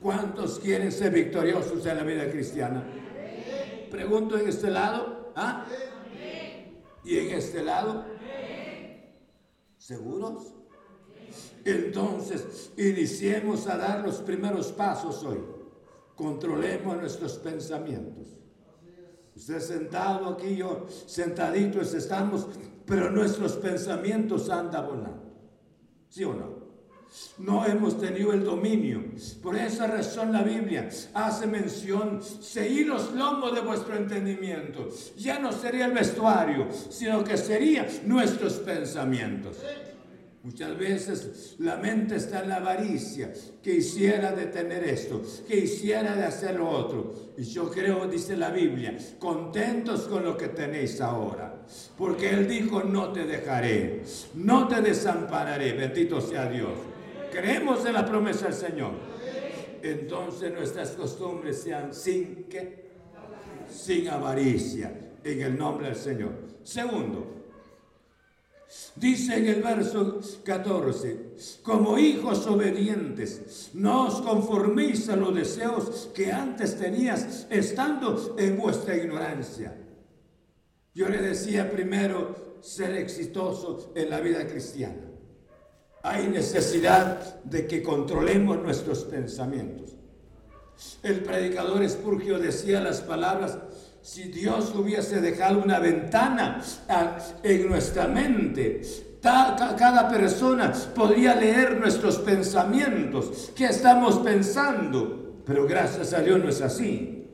¿Cuántos 0.00 0.58
quieren 0.60 0.92
ser 0.92 1.12
victoriosos 1.12 1.84
en 1.86 1.96
la 1.96 2.02
vida 2.04 2.30
cristiana? 2.30 2.84
Pregunto 3.90 4.38
en 4.38 4.48
este 4.48 4.70
lado. 4.70 5.32
¿ah? 5.34 5.64
¿Y 7.04 7.18
en 7.18 7.30
este 7.36 7.62
lado? 7.62 8.04
¿Seguros? 9.76 10.54
Entonces, 11.64 12.72
iniciemos 12.76 13.66
a 13.66 13.76
dar 13.76 14.04
los 14.04 14.16
primeros 14.16 14.72
pasos 14.72 15.22
hoy. 15.24 15.38
Controlemos 16.14 16.96
nuestros 16.96 17.38
pensamientos. 17.38 18.28
Usted 19.36 19.60
sentado 19.60 20.28
aquí, 20.28 20.56
yo 20.56 20.86
sentaditos 21.06 21.92
estamos, 21.94 22.46
pero 22.86 23.10
nuestros 23.10 23.54
pensamientos 23.54 24.48
andan 24.48 24.86
volando. 24.86 25.24
¿Sí 26.08 26.22
o 26.24 26.32
no? 26.34 26.53
No 27.38 27.66
hemos 27.66 28.00
tenido 28.00 28.32
el 28.32 28.44
dominio. 28.44 29.02
Por 29.42 29.56
esa 29.56 29.86
razón 29.86 30.32
la 30.32 30.42
Biblia 30.42 30.88
hace 31.14 31.46
mención, 31.46 32.20
seguid 32.22 32.86
los 32.86 33.12
lomos 33.12 33.54
de 33.54 33.60
vuestro 33.60 33.96
entendimiento. 33.96 34.88
Ya 35.16 35.38
no 35.38 35.52
sería 35.52 35.86
el 35.86 35.92
vestuario, 35.92 36.68
sino 36.90 37.24
que 37.24 37.36
serían 37.36 37.86
nuestros 38.06 38.54
pensamientos. 38.54 39.58
Muchas 40.44 40.76
veces 40.76 41.56
la 41.58 41.76
mente 41.76 42.16
está 42.16 42.42
en 42.42 42.50
la 42.50 42.56
avaricia, 42.56 43.32
que 43.62 43.76
hiciera 43.76 44.32
de 44.32 44.44
tener 44.46 44.84
esto, 44.84 45.22
que 45.48 45.56
hiciera 45.56 46.14
de 46.14 46.24
hacer 46.24 46.56
lo 46.56 46.68
otro. 46.68 47.32
Y 47.38 47.44
yo 47.44 47.70
creo, 47.70 48.06
dice 48.06 48.36
la 48.36 48.50
Biblia, 48.50 48.94
contentos 49.18 50.02
con 50.02 50.22
lo 50.22 50.36
que 50.36 50.48
tenéis 50.48 51.00
ahora. 51.00 51.62
Porque 51.96 52.28
Él 52.28 52.46
dijo, 52.46 52.82
no 52.82 53.10
te 53.10 53.24
dejaré, 53.24 54.02
no 54.34 54.68
te 54.68 54.82
desampararé, 54.82 55.72
bendito 55.72 56.20
sea 56.20 56.46
Dios. 56.50 56.93
Creemos 57.34 57.84
en 57.84 57.94
la 57.94 58.06
promesa 58.06 58.44
del 58.44 58.54
Señor. 58.54 58.92
Entonces 59.82 60.52
nuestras 60.52 60.90
costumbres 60.90 61.60
sean 61.60 61.92
sin 61.92 62.44
que, 62.44 62.90
sin 63.68 64.08
avaricia, 64.08 64.92
en 65.24 65.42
el 65.42 65.58
nombre 65.58 65.88
del 65.88 65.96
Señor. 65.96 66.30
Segundo, 66.62 67.34
Dice 68.96 69.36
en 69.36 69.46
el 69.46 69.62
verso 69.62 70.20
14, 70.44 71.34
como 71.62 71.98
hijos 71.98 72.46
obedientes, 72.46 73.70
no 73.74 74.06
os 74.06 74.20
conforméis 74.20 75.08
a 75.08 75.16
los 75.16 75.34
deseos 75.34 76.10
que 76.14 76.32
antes 76.32 76.76
tenías 76.78 77.46
estando 77.50 78.36
en 78.38 78.56
vuestra 78.56 78.96
ignorancia. 78.96 79.76
Yo 80.94 81.08
le 81.08 81.18
decía 81.18 81.70
primero 81.70 82.58
ser 82.62 82.96
exitoso 82.96 83.92
en 83.94 84.10
la 84.10 84.20
vida 84.20 84.46
cristiana. 84.46 85.03
Hay 86.04 86.28
necesidad 86.28 87.42
de 87.44 87.66
que 87.66 87.82
controlemos 87.82 88.62
nuestros 88.62 89.04
pensamientos. 89.04 89.96
El 91.02 91.20
predicador 91.20 91.82
Espurgio 91.82 92.38
decía 92.38 92.82
las 92.82 93.00
palabras 93.00 93.56
si 94.02 94.24
Dios 94.24 94.74
hubiese 94.74 95.22
dejado 95.22 95.62
una 95.62 95.78
ventana 95.78 96.60
ah, 96.90 97.16
en 97.42 97.68
nuestra 97.70 98.06
mente, 98.06 98.82
cada 99.22 100.10
persona 100.10 100.74
podría 100.94 101.34
leer 101.36 101.80
nuestros 101.80 102.18
pensamientos, 102.18 103.50
qué 103.56 103.64
estamos 103.64 104.18
pensando, 104.18 105.40
pero 105.46 105.66
gracias 105.66 106.12
a 106.12 106.20
Dios 106.20 106.38
no 106.38 106.50
es 106.50 106.60
así. 106.60 107.26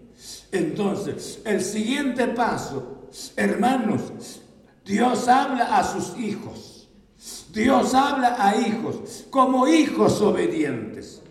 Entonces, 0.53 1.41
el 1.45 1.61
siguiente 1.61 2.29
paso, 2.29 3.09
hermanos, 3.35 4.41
Dios 4.85 5.27
habla 5.27 5.77
a 5.77 5.83
sus 5.83 6.17
hijos. 6.17 6.80
Dios 7.53 7.95
habla 7.95 8.37
a 8.39 8.57
hijos 8.57 9.27
como 9.31 9.67
hijos 9.67 10.21
obedientes. 10.21 11.23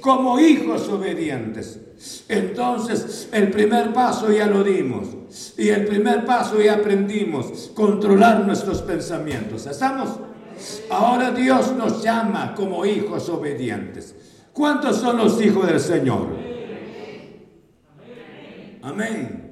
Como 0.00 0.38
hijos 0.38 0.88
obedientes. 0.88 1.80
Entonces, 2.28 3.28
el 3.32 3.50
primer 3.50 3.92
paso 3.92 4.30
ya 4.30 4.46
lo 4.46 4.62
dimos. 4.62 5.08
Y 5.56 5.68
el 5.68 5.86
primer 5.86 6.24
paso 6.24 6.60
ya 6.60 6.74
aprendimos, 6.74 7.70
controlar 7.74 8.46
nuestros 8.46 8.82
pensamientos. 8.82 9.66
¿Estamos? 9.66 10.10
Ahora 10.90 11.30
Dios 11.30 11.74
nos 11.74 12.02
llama 12.02 12.54
como 12.54 12.84
hijos 12.86 13.28
obedientes. 13.28 14.14
¿Cuántos 14.52 14.96
son 14.96 15.18
los 15.18 15.40
hijos 15.42 15.66
del 15.66 15.80
Señor? 15.80 16.28
Amén. 18.82 19.42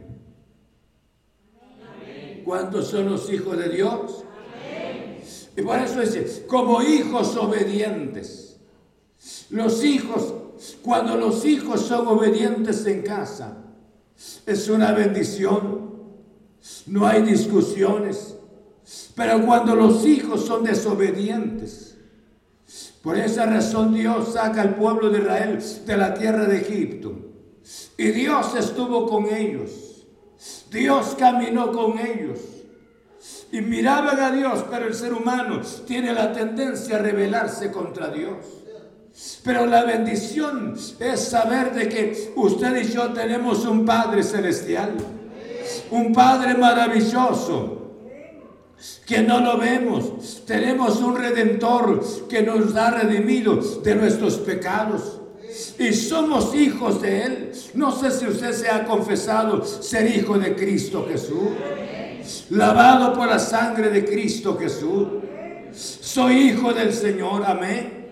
¿Cuántos 2.45 2.89
son 2.89 3.11
los 3.11 3.31
hijos 3.33 3.57
de 3.59 3.69
Dios? 3.71 4.25
Y 5.57 5.63
por 5.63 5.79
eso 5.79 6.01
dice, 6.01 6.47
como 6.47 6.83
hijos 6.83 7.37
obedientes. 7.37 8.57
Los 9.51 9.85
hijos 9.85 10.35
cuando 10.83 11.17
los 11.17 11.45
hijos 11.45 11.83
son 11.83 12.07
obedientes 12.07 12.87
en 12.87 13.03
casa, 13.03 13.57
es 14.47 14.69
una 14.69 14.93
bendición. 14.93 15.93
No 16.87 17.07
hay 17.07 17.23
discusiones. 17.23 18.37
Pero 19.15 19.45
cuando 19.45 19.75
los 19.75 20.05
hijos 20.05 20.45
son 20.45 20.65
desobedientes, 20.65 21.97
por 23.03 23.19
esa 23.19 23.47
razón 23.47 23.95
Dios 23.95 24.35
saca 24.35 24.63
al 24.63 24.77
pueblo 24.77 25.11
de 25.11 25.19
Israel 25.19 25.63
de 25.87 25.97
la 25.97 26.15
tierra 26.15 26.47
de 26.47 26.59
Egipto. 26.59 27.15
Y 27.97 28.09
Dios 28.11 28.55
estuvo 28.55 29.07
con 29.07 29.27
ellos. 29.27 30.07
Dios 30.71 31.15
caminó 31.19 31.73
con 31.73 31.99
ellos. 31.99 32.41
Y 33.55 33.61
miraban 33.61 34.19
a 34.19 34.33
Dios, 34.33 34.65
pero 34.69 34.89
el 34.89 34.95
ser 34.95 35.13
humano 35.13 35.61
tiene 35.87 36.13
la 36.13 36.33
tendencia 36.33 36.97
a 36.97 36.99
rebelarse 36.99 37.71
contra 37.71 38.09
Dios. 38.09 38.39
Pero 39.45 39.65
la 39.65 39.85
bendición 39.85 40.75
es 40.99 41.21
saber 41.21 41.73
de 41.73 41.89
que 41.89 42.33
usted 42.35 42.75
y 42.83 42.93
yo 42.93 43.13
tenemos 43.13 43.65
un 43.65 43.87
Padre 43.87 44.25
celestial, 44.25 44.97
un 45.93 46.13
Padre 46.13 46.55
maravilloso, 46.55 47.93
que 49.07 49.23
no 49.23 49.39
lo 49.39 49.57
vemos. 49.57 50.43
Tenemos 50.45 50.97
un 50.97 51.15
redentor 51.15 52.05
que 52.29 52.43
nos 52.43 52.75
ha 52.75 52.91
redimido 52.91 53.55
de 53.85 53.95
nuestros 53.95 54.35
pecados. 54.39 55.21
Y 55.79 55.93
somos 55.93 56.57
hijos 56.57 57.01
de 57.01 57.23
Él. 57.23 57.53
No 57.75 57.93
sé 57.93 58.11
si 58.11 58.27
usted 58.27 58.53
se 58.53 58.69
ha 58.69 58.85
confesado 58.85 59.65
ser 59.65 60.13
hijo 60.13 60.37
de 60.41 60.57
Cristo 60.57 61.07
Jesús. 61.09 61.51
Lavado 62.51 63.13
por 63.15 63.29
la 63.29 63.39
sangre 63.39 63.91
de 63.91 64.05
Cristo 64.05 64.57
Jesús. 64.59 65.09
Soy 65.73 66.51
hijo 66.51 66.73
del 66.73 66.93
Señor. 66.93 67.45
Amén. 67.45 68.09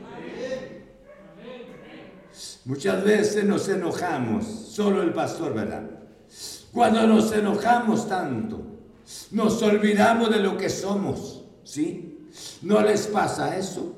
Muchas 2.65 3.03
veces 3.03 3.45
nos 3.45 3.69
enojamos, 3.69 4.45
solo 4.45 5.03
el 5.03 5.13
pastor, 5.13 5.53
¿verdad? 5.53 5.83
Cuando 6.73 7.07
nos 7.07 7.33
enojamos 7.33 8.09
tanto, 8.09 8.63
nos 9.33 9.61
olvidamos 9.63 10.31
de 10.31 10.39
lo 10.39 10.57
que 10.57 10.71
somos, 10.71 11.45
¿sí? 11.65 12.29
¿No 12.63 12.81
les 12.81 13.09
pasa 13.09 13.57
eso? 13.57 13.97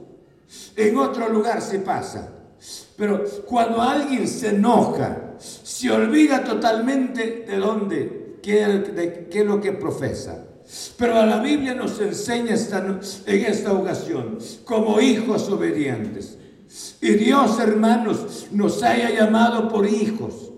En 0.76 0.96
otro 0.96 1.28
lugar 1.28 1.60
se 1.60 1.80
pasa. 1.80 2.32
Pero 2.96 3.24
cuando 3.46 3.82
alguien 3.82 4.26
se 4.26 4.50
enoja, 4.50 5.34
se 5.38 5.90
olvida 5.90 6.42
totalmente 6.42 7.44
de 7.46 7.56
dónde, 7.56 8.23
qué, 8.44 8.62
es 9.30 9.46
lo 9.46 9.60
que 9.60 9.72
profesa. 9.72 10.46
Pero 10.98 11.24
la 11.26 11.40
Biblia 11.40 11.74
nos 11.74 12.00
enseña 12.00 12.54
esta, 12.54 12.78
en 13.26 13.44
esta 13.44 13.72
ocasión, 13.72 14.38
como 14.64 15.00
hijos 15.00 15.48
obedientes, 15.48 16.38
y 17.00 17.12
Dios, 17.12 17.58
hermanos, 17.60 18.46
nos 18.50 18.82
haya 18.82 19.10
llamado 19.10 19.68
por 19.68 19.86
hijos. 19.86 20.50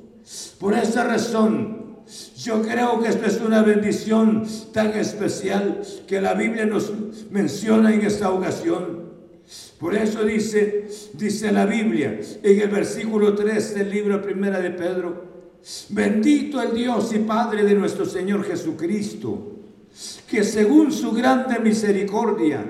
Por 0.58 0.74
esa 0.74 1.04
razón, 1.04 1.98
yo 2.38 2.62
creo 2.62 3.00
que 3.00 3.08
esto 3.08 3.26
es 3.26 3.40
una 3.40 3.62
bendición 3.62 4.46
tan 4.72 4.92
especial 4.92 5.82
que 6.06 6.20
la 6.20 6.34
Biblia 6.34 6.64
nos 6.64 6.92
menciona 7.30 7.92
en 7.92 8.02
esta 8.02 8.30
ocasión. 8.30 9.06
Por 9.78 9.94
eso 9.94 10.24
dice, 10.24 10.88
dice 11.12 11.52
la 11.52 11.66
Biblia 11.66 12.18
en 12.42 12.60
el 12.60 12.68
versículo 12.68 13.34
3 13.34 13.74
del 13.74 13.90
libro 13.90 14.22
primera 14.22 14.60
de 14.60 14.70
Pedro, 14.70 15.25
bendito 15.88 16.60
el 16.62 16.74
Dios 16.74 17.12
y 17.12 17.18
Padre 17.18 17.64
de 17.64 17.74
nuestro 17.74 18.04
Señor 18.04 18.44
Jesucristo 18.44 19.56
que 20.28 20.44
según 20.44 20.92
su 20.92 21.12
grande 21.12 21.58
misericordia 21.58 22.64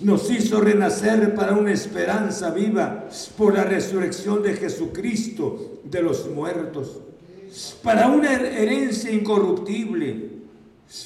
nos 0.00 0.30
hizo 0.30 0.60
renacer 0.60 1.34
para 1.34 1.52
una 1.52 1.72
esperanza 1.72 2.50
viva 2.50 3.04
por 3.36 3.54
la 3.54 3.64
resurrección 3.64 4.42
de 4.42 4.54
Jesucristo 4.54 5.80
de 5.84 6.02
los 6.02 6.28
muertos, 6.28 6.98
para 7.82 8.08
una 8.08 8.32
herencia 8.32 9.12
incorruptible, 9.12 10.30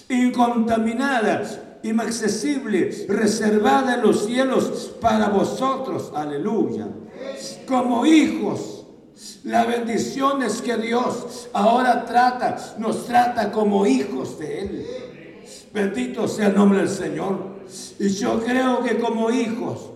incontaminada, 0.09 1.79
inaccesible, 1.83 3.07
reservada 3.09 3.97
en 3.97 4.03
los 4.03 4.25
cielos 4.25 4.95
para 5.01 5.29
vosotros, 5.29 6.13
aleluya, 6.15 6.89
como 7.67 8.07
hijos. 8.07 8.76
La 9.45 9.65
bendición 9.65 10.43
es 10.43 10.61
que 10.61 10.77
Dios 10.77 11.49
ahora 11.53 12.05
trata, 12.05 12.75
nos 12.79 13.07
trata 13.07 13.51
como 13.51 13.87
hijos 13.87 14.39
de 14.39 14.61
Él. 14.61 14.87
Bendito 15.73 16.29
sea 16.29 16.49
el 16.49 16.55
nombre 16.55 16.81
del 16.81 16.89
Señor. 16.89 17.57
Y 17.99 18.09
yo 18.09 18.43
creo 18.43 18.83
que 18.83 18.99
como 18.99 19.31
hijos 19.31 19.91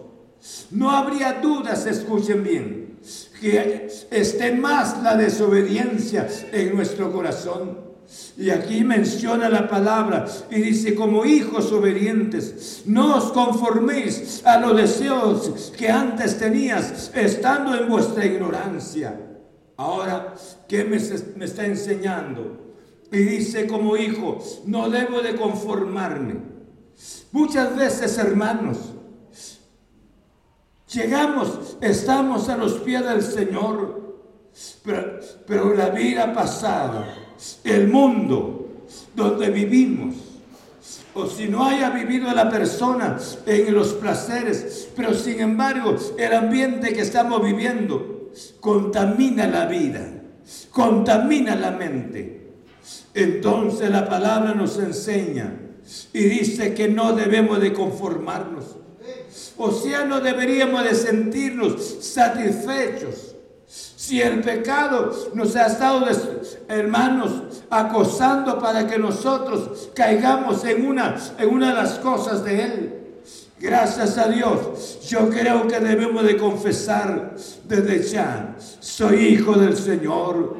no 0.70 0.90
habría 0.90 1.35
dudas, 1.35 1.87
escuchen 1.87 2.42
bien, 2.42 2.98
que 3.40 3.88
esté 4.11 4.52
más 4.52 5.02
la 5.02 5.16
desobediencia 5.16 6.26
en 6.52 6.74
nuestro 6.74 7.12
corazón. 7.12 7.89
Y 8.37 8.51
aquí 8.51 8.83
menciona 8.83 9.49
la 9.49 9.68
palabra 9.68 10.25
y 10.51 10.61
dice, 10.61 10.94
como 10.94 11.25
hijos 11.25 11.70
obedientes, 11.70 12.83
no 12.87 13.16
os 13.16 13.33
conforméis 13.33 14.42
a 14.44 14.59
los 14.59 14.77
deseos 14.77 15.73
que 15.77 15.88
antes 15.88 16.38
tenías 16.38 17.11
estando 17.14 17.77
en 17.77 17.88
vuestra 17.88 18.25
ignorancia. 18.25 19.14
Ahora, 19.77 20.35
¿qué 20.68 20.85
me, 20.85 20.96
está 20.96 21.64
enseñando? 21.64 22.75
Y 23.12 23.18
dice 23.18 23.66
como 23.66 23.96
hijo, 23.96 24.38
no 24.66 24.90
debo 24.90 25.20
de 25.20 25.37
conformarme. 25.37 26.40
Muchas 27.33 27.77
veces, 27.77 28.18
hermanos, 28.18 28.79
llegamos, 30.92 31.77
estamos 31.81 32.49
a 32.49 32.57
los 32.57 32.75
pies 32.81 33.05
del 33.05 33.23
Señor, 33.23 34.18
pero, 34.85 35.20
pero 35.46 35.75
la 35.75 35.90
vida 35.90 36.33
pasada, 36.33 37.29
el 37.64 37.88
mundo 37.88 38.85
donde 39.14 39.50
vivimos, 39.50 40.14
o 41.14 41.26
si 41.26 41.48
no 41.48 41.64
haya 41.64 41.90
vivido 41.90 42.33
la 42.33 42.48
persona 42.48 43.18
en 43.46 43.74
los 43.74 43.94
placeres, 43.94 44.88
pero 44.96 45.12
sin 45.14 45.40
embargo 45.40 45.96
el 46.16 46.33
ambiente 46.33 46.92
que 46.92 47.00
estamos 47.00 47.42
viviendo 47.42 48.31
contamina 48.61 49.46
la 49.46 49.66
vida, 49.66 50.22
contamina 50.70 51.57
la 51.57 51.72
mente. 51.72 52.53
Entonces 53.12 53.90
la 53.90 54.09
palabra 54.09 54.55
nos 54.55 54.79
enseña 54.79 55.53
y 56.12 56.22
dice 56.24 56.74
que 56.74 56.88
no 56.88 57.12
debemos 57.12 57.61
de 57.61 57.72
conformarnos. 57.72 58.76
O 59.57 59.72
sea, 59.72 60.05
no 60.05 60.20
deberíamos 60.20 60.85
de 60.85 60.94
sentirnos 60.94 61.98
satisfechos. 62.00 63.29
Si 63.70 64.20
el 64.20 64.40
pecado 64.40 65.12
nos 65.35 65.54
ha 65.54 65.66
estado, 65.66 66.04
hermanos, 66.66 67.62
acosando 67.70 68.59
para 68.59 68.85
que 68.88 68.98
nosotros 68.98 69.90
caigamos 69.94 70.64
en 70.64 70.88
una, 70.88 71.14
en 71.38 71.48
una 71.48 71.68
de 71.68 71.74
las 71.74 71.92
cosas 72.00 72.44
de 72.44 72.64
Él. 72.64 72.96
Gracias 73.61 74.18
a 74.18 74.26
Dios, 74.26 74.98
yo 75.06 75.28
creo 75.28 75.68
que 75.68 75.78
debemos 75.78 76.24
de 76.24 76.37
confesar 76.37 77.37
desde 77.64 78.02
ya, 78.02 78.56
soy 78.59 79.26
hijo 79.26 79.52
del 79.52 79.76
Señor, 79.76 80.56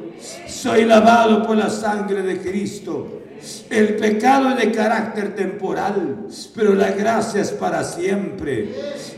soy 0.47 0.85
lavado 0.85 1.41
por 1.45 1.57
la 1.57 1.69
sangre 1.69 2.21
de 2.21 2.39
Cristo. 2.39 3.20
El 3.69 3.95
pecado 3.95 4.49
es 4.51 4.57
de 4.57 4.71
carácter 4.71 5.35
temporal, 5.35 6.27
pero 6.55 6.75
la 6.75 6.91
gracia 6.91 7.41
es 7.41 7.51
para 7.51 7.83
siempre. 7.83 8.73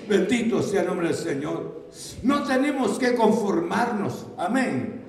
Bendito 0.07 0.61
sea 0.61 0.81
el 0.81 0.87
nombre 0.87 1.07
del 1.07 1.17
Señor. 1.17 1.89
No 2.23 2.43
tenemos 2.43 2.97
que 2.97 3.15
conformarnos, 3.15 4.27
amén. 4.37 5.03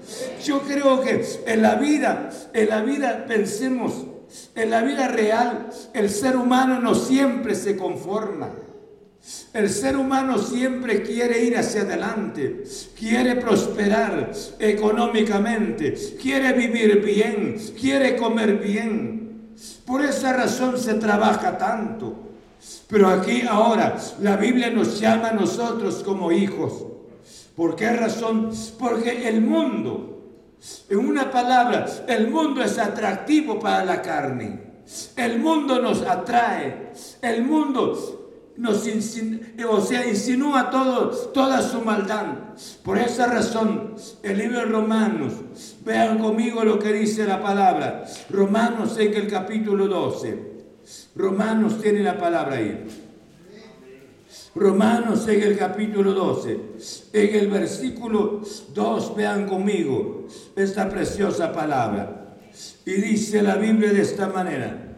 Yo 0.44 0.61
creo 0.61 1.00
que 1.00 1.24
en 1.46 1.62
la 1.62 1.77
vida, 1.77 2.31
en 2.53 2.68
la 2.68 2.83
vida 2.83 3.24
pensemos, 3.27 4.07
en 4.55 4.70
la 4.70 4.83
vida 4.83 5.09
real, 5.09 5.68
el 5.92 6.11
ser 6.11 6.37
humano 6.37 6.81
no 6.81 6.94
siempre 6.94 7.55
se 7.55 7.77
conforma. 7.77 8.50
El 9.55 9.71
ser 9.71 9.97
humano 9.97 10.37
siempre 10.37 11.03
quiere 11.03 11.45
ir 11.45 11.57
hacia 11.57 11.83
adelante, 11.83 12.65
quiere 12.99 13.37
prosperar 13.37 14.33
económicamente, 14.59 15.95
quiere 16.21 16.53
vivir 16.53 17.01
bien, 17.01 17.57
quiere 17.81 18.17
comer 18.17 18.59
bien. 18.59 19.55
Por 19.87 20.03
esa 20.03 20.33
razón 20.33 20.79
se 20.79 20.95
trabaja 20.95 21.57
tanto. 21.57 22.25
Pero 22.89 23.09
aquí 23.09 23.43
ahora 23.49 23.97
la 24.21 24.37
Biblia 24.37 24.71
nos 24.71 25.01
llama 25.01 25.29
a 25.29 25.35
nosotros 25.35 26.03
como 26.05 26.33
hijos. 26.33 26.87
¿Por 27.55 27.77
qué 27.77 27.91
razón? 27.91 28.51
Porque 28.79 29.29
el 29.29 29.41
mundo, 29.41 30.33
en 30.89 30.99
una 30.99 31.31
palabra, 31.31 31.87
el 32.09 32.29
mundo 32.29 32.63
es 32.63 32.79
atractivo 32.79 33.61
para 33.61 33.85
la 33.85 34.03
carne. 34.03 34.61
El 35.17 35.39
mundo 35.39 35.81
nos 35.81 36.03
atrae. 36.03 36.93
El 37.23 37.45
mundo 37.45 38.24
nos 38.57 38.87
o 39.69 39.81
sea, 39.81 40.07
insinúa 40.09 40.71
todo, 40.71 41.09
toda 41.33 41.61
su 41.61 41.81
maldad. 41.81 42.27
Por 42.85 42.99
esa 42.99 43.27
razón, 43.27 43.95
el 44.23 44.38
libro 44.38 44.61
de 44.61 44.67
Romanos, 44.67 45.33
vean 45.85 46.19
conmigo 46.19 46.64
lo 46.64 46.79
que 46.79 46.93
dice 46.93 47.25
la 47.25 47.43
palabra. 47.43 48.05
Romanos 48.31 48.97
en 48.99 49.14
el 49.14 49.27
capítulo 49.29 49.88
12. 49.88 50.55
Romanos 51.17 51.81
tiene 51.81 52.01
la 52.01 52.17
palabra 52.17 52.57
ahí. 52.57 52.87
Romanos 54.55 55.27
en 55.27 55.43
el 55.43 55.59
capítulo 55.59 56.12
12, 56.12 56.61
en 57.12 57.35
el 57.35 57.49
versículo 57.49 58.40
2, 58.73 59.17
vean 59.17 59.49
conmigo 59.49 60.29
esta 60.55 60.88
preciosa 60.88 61.53
palabra. 61.53 62.37
Y 62.87 62.93
dice 62.93 63.43
la 63.43 63.57
Biblia 63.57 63.93
de 63.93 64.03
esta 64.03 64.29
manera, 64.29 64.93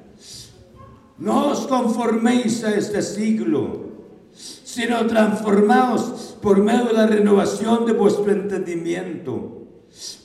no 1.18 1.52
os 1.52 1.66
conforméis 1.66 2.62
a 2.64 2.74
este 2.74 3.00
siglo, 3.00 3.86
sino 4.32 5.06
transformaos 5.06 6.36
por 6.42 6.58
medio 6.62 6.86
de 6.86 6.92
la 6.92 7.06
renovación 7.06 7.86
de 7.86 7.92
vuestro 7.92 8.30
entendimiento, 8.32 9.62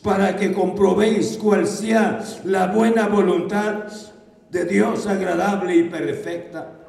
para 0.04 0.36
que 0.36 0.51
comprobéis 0.51 1.38
cuál 1.38 1.65
sea 1.65 2.23
la 2.43 2.67
buena 2.67 3.08
voluntad 3.08 3.86
de 4.49 4.65
Dios 4.65 5.08
agradable 5.08 5.77
y 5.77 5.84
perfecta. 5.84 6.82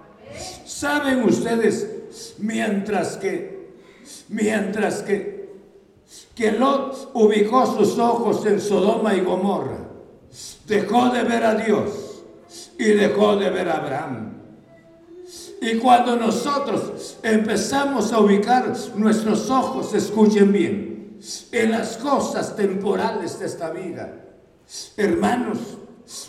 ¿Saben 0.64 1.22
ustedes, 1.22 2.34
mientras 2.38 3.16
que, 3.16 3.70
mientras 4.28 5.02
que, 5.02 5.52
que 6.34 6.50
Lot 6.50 7.10
ubicó 7.14 7.66
sus 7.66 7.98
ojos 7.98 8.44
en 8.46 8.60
Sodoma 8.60 9.14
y 9.14 9.20
Gomorra, 9.20 9.78
dejó 10.66 11.10
de 11.10 11.22
ver 11.22 11.44
a 11.44 11.54
Dios 11.54 12.01
y 12.78 12.84
dejó 12.84 13.36
de 13.36 13.50
ver 13.50 13.68
a 13.68 13.78
Abraham. 13.78 14.32
Y 15.60 15.76
cuando 15.76 16.16
nosotros 16.16 17.18
empezamos 17.22 18.12
a 18.12 18.18
ubicar 18.18 18.72
nuestros 18.96 19.48
ojos, 19.48 19.94
escuchen 19.94 20.52
bien, 20.52 21.18
en 21.52 21.70
las 21.70 21.96
cosas 21.98 22.56
temporales 22.56 23.38
de 23.38 23.46
esta 23.46 23.70
vida, 23.70 24.12
hermanos, 24.96 25.58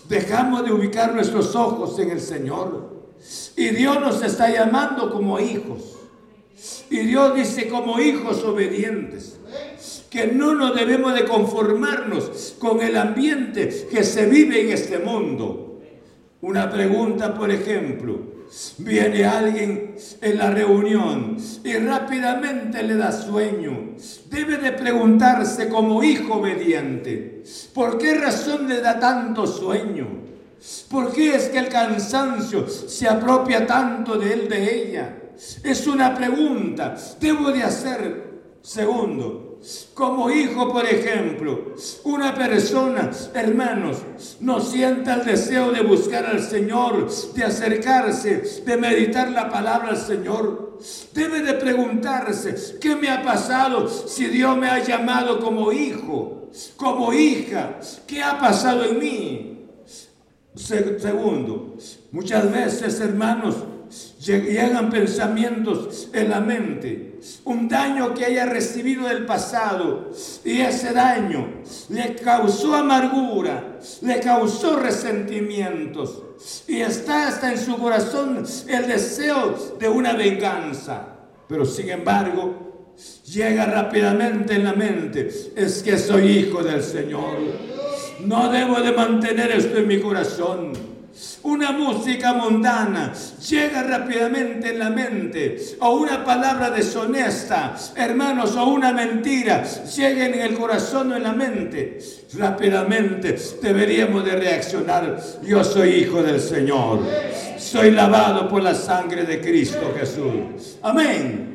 dejamos 0.07 0.63
de 0.63 0.71
ubicar 0.71 1.15
nuestros 1.15 1.55
ojos 1.55 1.97
en 1.97 2.11
el 2.11 2.21
Señor. 2.21 2.93
Y 3.55 3.69
Dios 3.69 3.99
nos 3.99 4.21
está 4.21 4.49
llamando 4.49 5.11
como 5.11 5.39
hijos. 5.39 5.97
Y 6.89 6.99
Dios 6.99 7.33
dice 7.33 7.67
como 7.67 7.99
hijos 7.99 8.43
obedientes 8.43 9.39
que 10.11 10.27
no 10.27 10.53
nos 10.53 10.75
debemos 10.75 11.15
de 11.15 11.25
conformarnos 11.25 12.55
con 12.59 12.81
el 12.81 12.95
ambiente 12.95 13.87
que 13.89 14.03
se 14.03 14.27
vive 14.27 14.61
en 14.61 14.71
este 14.71 14.99
mundo 14.99 15.62
una 16.43 16.69
pregunta, 16.69 17.33
por 17.33 17.49
ejemplo, 17.49 18.19
viene 18.79 19.23
alguien 19.23 19.95
en 20.19 20.37
la 20.37 20.51
reunión 20.51 21.37
y 21.63 21.73
rápidamente 21.75 22.83
le 22.83 22.95
da 22.95 23.13
sueño. 23.13 23.95
Debe 24.29 24.57
de 24.57 24.73
preguntarse 24.73 25.69
como 25.69 26.03
hijo 26.03 26.35
obediente, 26.35 27.43
¿por 27.73 27.97
qué 27.97 28.15
razón 28.15 28.67
le 28.67 28.81
da 28.81 28.99
tanto 28.99 29.47
sueño? 29.47 30.05
¿Por 30.89 31.13
qué 31.13 31.35
es 31.35 31.47
que 31.47 31.59
el 31.59 31.69
cansancio 31.69 32.67
se 32.67 33.07
apropia 33.07 33.65
tanto 33.65 34.17
de 34.17 34.33
él, 34.33 34.49
de 34.49 34.83
ella? 34.83 35.17
Es 35.63 35.87
una 35.87 36.13
pregunta. 36.13 36.95
Debo 37.21 37.51
de 37.51 37.63
hacer. 37.63 38.33
Segundo, 38.61 39.42
como 39.93 40.29
hijo, 40.29 40.71
por 40.71 40.85
ejemplo, 40.85 41.75
una 42.03 42.35
persona, 42.35 43.11
hermanos, 43.33 43.97
no 44.41 44.59
sienta 44.59 45.15
el 45.15 45.25
deseo 45.25 45.71
de 45.71 45.81
buscar 45.81 46.25
al 46.25 46.41
Señor, 46.41 47.09
de 47.33 47.43
acercarse, 47.43 48.61
de 48.65 48.77
meditar 48.77 49.31
la 49.31 49.49
palabra 49.49 49.89
al 49.89 49.97
Señor. 49.97 50.79
Debe 51.13 51.41
de 51.41 51.53
preguntarse, 51.53 52.77
¿qué 52.79 52.95
me 52.95 53.09
ha 53.09 53.23
pasado 53.23 53.87
si 53.87 54.25
Dios 54.25 54.57
me 54.57 54.67
ha 54.67 54.83
llamado 54.83 55.39
como 55.39 55.71
hijo, 55.71 56.49
como 56.75 57.13
hija? 57.13 57.79
¿Qué 58.05 58.21
ha 58.21 58.37
pasado 58.39 58.83
en 58.83 58.99
mí? 58.99 59.49
Segundo, 60.55 61.77
muchas 62.11 62.51
veces, 62.51 62.99
hermanos, 62.99 63.55
llegan 64.31 64.89
pensamientos 64.89 66.09
en 66.13 66.29
la 66.29 66.39
mente, 66.39 67.19
un 67.43 67.67
daño 67.67 68.13
que 68.13 68.25
haya 68.25 68.45
recibido 68.45 69.07
del 69.07 69.25
pasado 69.25 70.11
y 70.45 70.61
ese 70.61 70.93
daño 70.93 71.61
le 71.89 72.15
causó 72.15 72.75
amargura, 72.75 73.79
le 74.01 74.19
causó 74.19 74.77
resentimientos 74.77 76.23
y 76.67 76.81
está 76.81 77.27
hasta 77.27 77.51
en 77.51 77.57
su 77.57 77.77
corazón 77.77 78.45
el 78.67 78.87
deseo 78.87 79.75
de 79.79 79.89
una 79.89 80.13
venganza. 80.13 81.07
Pero 81.47 81.65
sin 81.65 81.89
embargo, 81.89 82.93
llega 83.25 83.65
rápidamente 83.65 84.55
en 84.55 84.63
la 84.63 84.73
mente, 84.73 85.29
es 85.55 85.83
que 85.83 85.97
soy 85.97 86.27
hijo 86.27 86.63
del 86.63 86.81
Señor. 86.81 87.37
No 88.21 88.49
debo 88.49 88.79
de 88.79 88.93
mantener 88.93 89.51
esto 89.51 89.77
en 89.79 89.87
mi 89.87 89.99
corazón 89.99 90.92
una 91.43 91.71
música 91.71 92.33
mundana 92.33 93.13
llega 93.47 93.83
rápidamente 93.83 94.69
en 94.69 94.79
la 94.79 94.89
mente, 94.89 95.57
o 95.79 95.97
una 95.97 96.23
palabra 96.23 96.69
deshonesta, 96.69 97.75
hermanos, 97.95 98.55
o 98.55 98.65
una 98.65 98.91
mentira 98.91 99.63
llega 99.63 100.25
en 100.25 100.35
el 100.35 100.55
corazón 100.55 101.11
o 101.11 101.15
en 101.15 101.23
la 101.23 101.33
mente, 101.33 101.99
rápidamente 102.33 103.37
deberíamos 103.61 104.25
de 104.25 104.35
reaccionar. 104.35 105.19
Yo 105.43 105.63
soy 105.63 105.89
hijo 105.89 106.23
del 106.23 106.39
Señor, 106.39 107.01
soy 107.57 107.91
lavado 107.91 108.47
por 108.47 108.63
la 108.63 108.73
sangre 108.73 109.23
de 109.23 109.39
Cristo 109.41 109.93
Jesús. 109.97 110.77
Amén. 110.81 111.53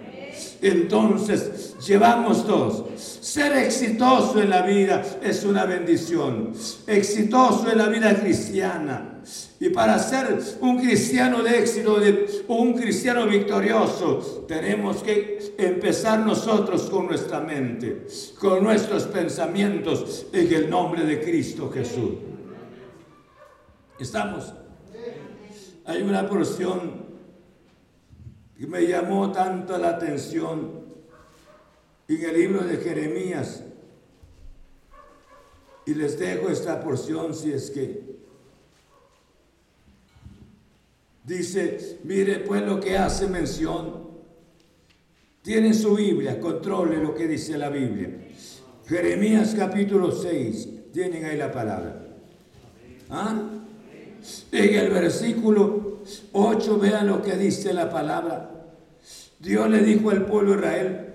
Entonces, 0.61 1.77
llevamos 1.87 2.47
dos. 2.47 2.85
Ser 3.21 3.57
exitoso 3.57 4.41
en 4.41 4.51
la 4.51 4.63
vida 4.63 5.03
es 5.23 5.45
una 5.45 5.65
bendición. 5.65 6.53
Exitoso 6.87 7.71
en 7.71 7.79
la 7.79 7.87
vida 7.87 8.15
cristiana. 8.15 9.18
Y 9.61 9.71
para 9.71 9.99
ser 9.99 10.39
un 10.61 10.79
cristiano 10.79 11.43
de 11.43 11.59
éxito, 11.59 11.99
un 12.49 12.75
cristiano 12.75 13.27
victorioso, 13.27 14.45
tenemos 14.47 15.03
que 15.03 15.55
empezar 15.59 16.21
nosotros 16.21 16.83
con 16.91 17.07
nuestra 17.07 17.41
mente, 17.41 18.07
con 18.39 18.63
nuestros 18.63 19.05
pensamientos 19.05 20.27
en 20.33 20.53
el 20.53 20.71
nombre 20.71 21.05
de 21.05 21.21
Cristo 21.21 21.71
Jesús. 21.71 22.13
¿Estamos? 23.99 24.55
Hay 25.85 26.03
una 26.03 26.29
porción 26.29 27.09
que 28.57 28.67
me 28.67 28.87
llamó 28.87 29.33
tanto 29.33 29.77
la 29.79 29.91
atención 29.91 30.85
en 32.09 32.25
el 32.25 32.35
libro 32.35 32.63
de 32.63 32.77
Jeremías. 32.77 33.65
Y 35.87 35.95
les 35.95 36.19
dejo 36.19 36.49
esta 36.49 36.81
porción 36.81 37.35
si 37.35 37.53
es 37.53 37.71
que 37.71 38.08
dice, 41.29 41.99
mire 42.05 42.41
pues 42.41 42.63
lo 42.63 42.81
que 42.81 42.97
hace 42.97 43.29
mención. 43.29 44.09
Tienen 45.43 45.75
su 45.75 45.95
Biblia, 45.95 46.41
controle 46.41 46.97
lo 46.97 47.15
que 47.15 47.29
dice 47.29 47.57
la 47.57 47.69
Biblia. 47.69 48.11
Jeremías 48.87 49.55
capítulo 49.57 50.11
6, 50.11 50.69
tienen 50.93 51.25
ahí 51.27 51.37
la 51.37 51.53
palabra. 51.53 52.07
¿Ah? 53.11 53.43
En 54.51 54.75
el 54.75 54.91
versículo 54.91 56.01
8 56.33 56.79
vean 56.79 57.07
lo 57.07 57.23
que 57.23 57.37
dice 57.37 57.73
la 57.73 57.91
palabra. 57.91 58.51
Dios 59.39 59.71
le 59.71 59.83
dijo 59.83 60.11
al 60.11 60.27
pueblo 60.27 60.53
de 60.53 60.59
Israel, 60.59 61.07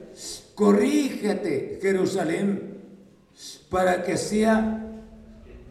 corrígete 0.56 1.80
Jerusalén 1.82 2.78
para 3.69 4.04
que 4.04 4.17
sea, 4.17 4.88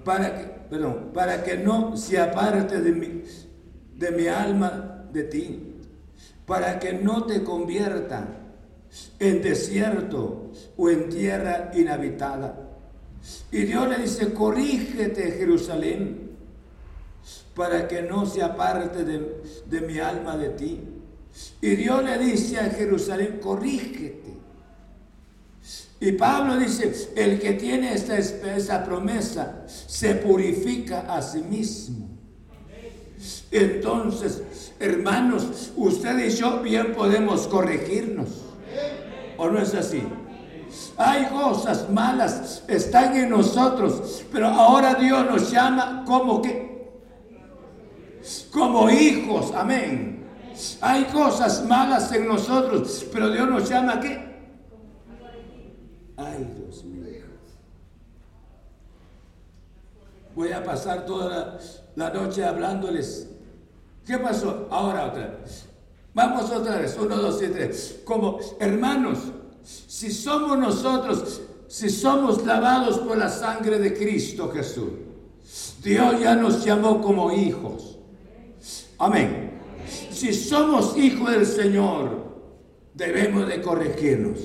para 0.05 0.37
que, 0.37 0.45
perdón, 0.69 1.11
para 1.15 1.43
que 1.43 1.57
no 1.57 1.97
se 1.97 2.19
aparte 2.19 2.81
de 2.81 2.93
mi, 2.93 3.23
de 4.03 4.11
mi 4.11 4.27
alma 4.27 5.07
de 5.13 5.23
ti, 5.23 5.77
para 6.45 6.81
que 6.81 6.93
no 6.93 7.25
te 7.25 7.45
convierta 7.45 8.27
en 9.21 9.41
desierto 9.41 10.51
o 10.77 10.91
en 10.91 11.09
tierra 11.09 11.71
inhabitada. 11.73 12.69
Y 13.53 13.63
Dios 13.63 13.89
le 13.89 13.99
dice, 13.99 14.35
corrígete 14.35 15.31
Jerusalén, 15.39 16.33
para 17.55 17.87
que 17.87 18.03
no 18.03 18.27
se 18.27 18.43
aparte 18.43 19.05
de, 19.05 19.41
de 19.67 19.81
mi 19.83 20.01
alma 20.01 20.37
de 20.37 20.49
ti. 20.49 20.81
Y 21.61 21.77
Dios 21.77 22.03
le 22.03 22.19
dice 22.19 22.59
a 22.59 22.71
Jerusalén, 22.71 23.39
corrígete. 23.41 24.33
Y 26.01 26.11
Pablo 26.13 26.57
dice, 26.57 26.93
el 27.15 27.39
que 27.39 27.53
tiene 27.53 27.95
esta, 27.95 28.19
esta 28.19 28.85
promesa 28.85 29.63
se 29.69 30.17
purifica 30.17 31.03
a 31.15 31.23
sí 31.23 31.41
mismo. 31.43 32.12
Entonces, 33.51 34.73
hermanos, 34.81 35.73
usted 35.77 36.27
y 36.27 36.31
yo 36.31 36.61
bien 36.61 36.93
podemos 36.95 37.47
corregirnos. 37.47 38.29
¿O 39.37 39.49
no 39.49 39.59
es 39.61 39.75
así? 39.75 40.03
Hay 40.97 41.27
cosas 41.27 41.91
malas, 41.91 42.65
están 42.69 43.17
en 43.17 43.31
nosotros, 43.31 44.25
pero 44.33 44.47
ahora 44.47 44.95
Dios 44.95 45.27
nos 45.27 45.51
llama 45.51 46.05
como 46.07 46.41
que, 46.41 46.91
como 48.51 48.89
hijos, 48.89 49.53
amén. 49.55 50.25
Hay 50.81 51.05
cosas 51.05 51.65
malas 51.67 52.13
en 52.13 52.27
nosotros, 52.27 53.07
pero 53.13 53.31
Dios 53.31 53.49
nos 53.49 53.69
llama 53.69 54.01
que, 54.01 54.33
ay 56.17 56.55
Dios 56.57 56.85
mío. 56.85 56.92
Voy 60.35 60.53
a 60.53 60.65
pasar 60.65 61.05
toda 61.05 61.59
la, 61.95 62.11
noche 62.11 62.45
hablándoles. 62.45 63.29
¿Qué 64.07 64.19
pasó? 64.19 64.69
Ahora 64.71 65.07
otra 65.07 65.39
vez. 65.41 65.67
Vamos 66.15 66.51
otra 66.51 66.79
vez. 66.79 66.97
Uno, 66.99 67.17
dos 67.17 67.43
y 67.43 67.49
tres. 67.49 68.01
Como 68.05 68.39
hermanos, 68.59 69.19
si 69.63 70.11
somos 70.11 70.59
nosotros, 70.59 71.43
si 71.69 71.89
somos 71.91 72.45
lavados 72.45 72.99
por 72.99 73.17
la 73.17 73.29
sangre 73.29 73.79
de 73.79 73.95
Cristo 73.95 74.51
Jesús, 74.51 74.91
Dios 75.83 76.21
ya 76.21 76.35
nos 76.35 76.65
llamó 76.65 77.01
como 77.01 77.31
hijos. 77.33 77.99
Amén. 78.99 79.61
Si 80.11 80.33
somos 80.33 80.97
hijos 80.97 81.31
del 81.31 81.47
Señor, 81.47 82.25
debemos 82.95 83.49
de 83.49 83.61
corregirnos. 83.61 84.39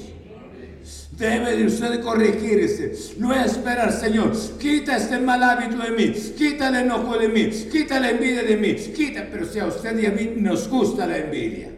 Debe 1.17 1.57
de 1.57 1.65
usted 1.65 1.99
corregirse. 2.01 3.15
No 3.17 3.33
esperar, 3.33 3.91
Señor, 3.91 4.33
quita 4.59 4.97
este 4.97 5.17
mal 5.17 5.41
hábito 5.41 5.77
de 5.77 5.89
mí, 5.89 6.11
quita 6.37 6.69
el 6.69 6.75
enojo 6.75 7.17
de 7.17 7.27
mí, 7.27 7.49
quita 7.71 7.99
la 7.99 8.11
envidia 8.11 8.43
de 8.43 8.55
mí, 8.55 8.75
quita, 8.75 9.27
pero 9.31 9.47
si 9.47 9.57
a 9.57 9.65
usted 9.65 9.97
y 9.97 10.05
a 10.05 10.11
mí 10.11 10.33
nos 10.35 10.69
gusta 10.69 11.07
la 11.07 11.17
envidia, 11.17 11.71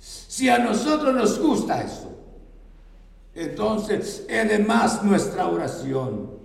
si 0.00 0.48
a 0.48 0.58
nosotros 0.58 1.14
nos 1.14 1.38
gusta 1.38 1.80
eso, 1.80 2.10
entonces 3.36 4.26
es 4.28 4.48
de 4.48 4.58
más 4.58 5.04
nuestra 5.04 5.46
oración. 5.46 6.40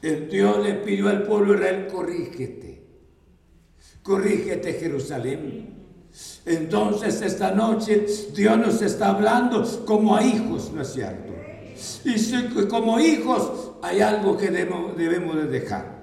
El 0.00 0.30
Dios 0.30 0.64
le 0.64 0.74
pidió 0.76 1.10
al 1.10 1.24
pueblo 1.24 1.52
de 1.52 1.58
Israel, 1.58 1.88
corrígete, 1.92 2.86
corrígete 4.02 4.72
Jerusalén. 4.72 5.85
Entonces 6.44 7.20
esta 7.22 7.50
noche 7.50 8.06
Dios 8.34 8.58
nos 8.58 8.80
está 8.82 9.08
hablando 9.08 9.64
como 9.84 10.16
a 10.16 10.22
hijos, 10.22 10.70
¿no 10.72 10.82
es 10.82 10.92
cierto? 10.92 11.32
Y 12.04 12.18
si, 12.18 12.42
como 12.68 12.98
hijos 13.00 13.72
hay 13.82 14.00
algo 14.00 14.36
que 14.36 14.50
debemos, 14.50 14.96
de 14.96 15.46
dejar 15.46 15.96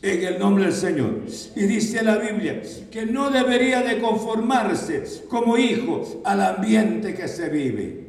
en 0.00 0.24
el 0.24 0.38
nombre 0.38 0.64
del 0.64 0.72
Señor. 0.72 1.22
Y 1.56 1.64
dice 1.64 2.02
la 2.02 2.16
Biblia 2.16 2.62
que 2.90 3.06
no 3.06 3.30
debería 3.30 3.82
de 3.82 4.00
conformarse 4.00 5.04
como 5.28 5.58
hijo 5.58 6.22
al 6.24 6.40
ambiente 6.40 7.14
que 7.14 7.28
se 7.28 7.48
vive 7.48 8.02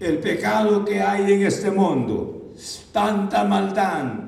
el 0.00 0.18
pecado 0.18 0.84
que 0.84 1.00
hay 1.00 1.32
en 1.32 1.42
este 1.46 1.70
mundo, 1.70 2.52
tanta 2.92 3.44
maldad, 3.44 4.23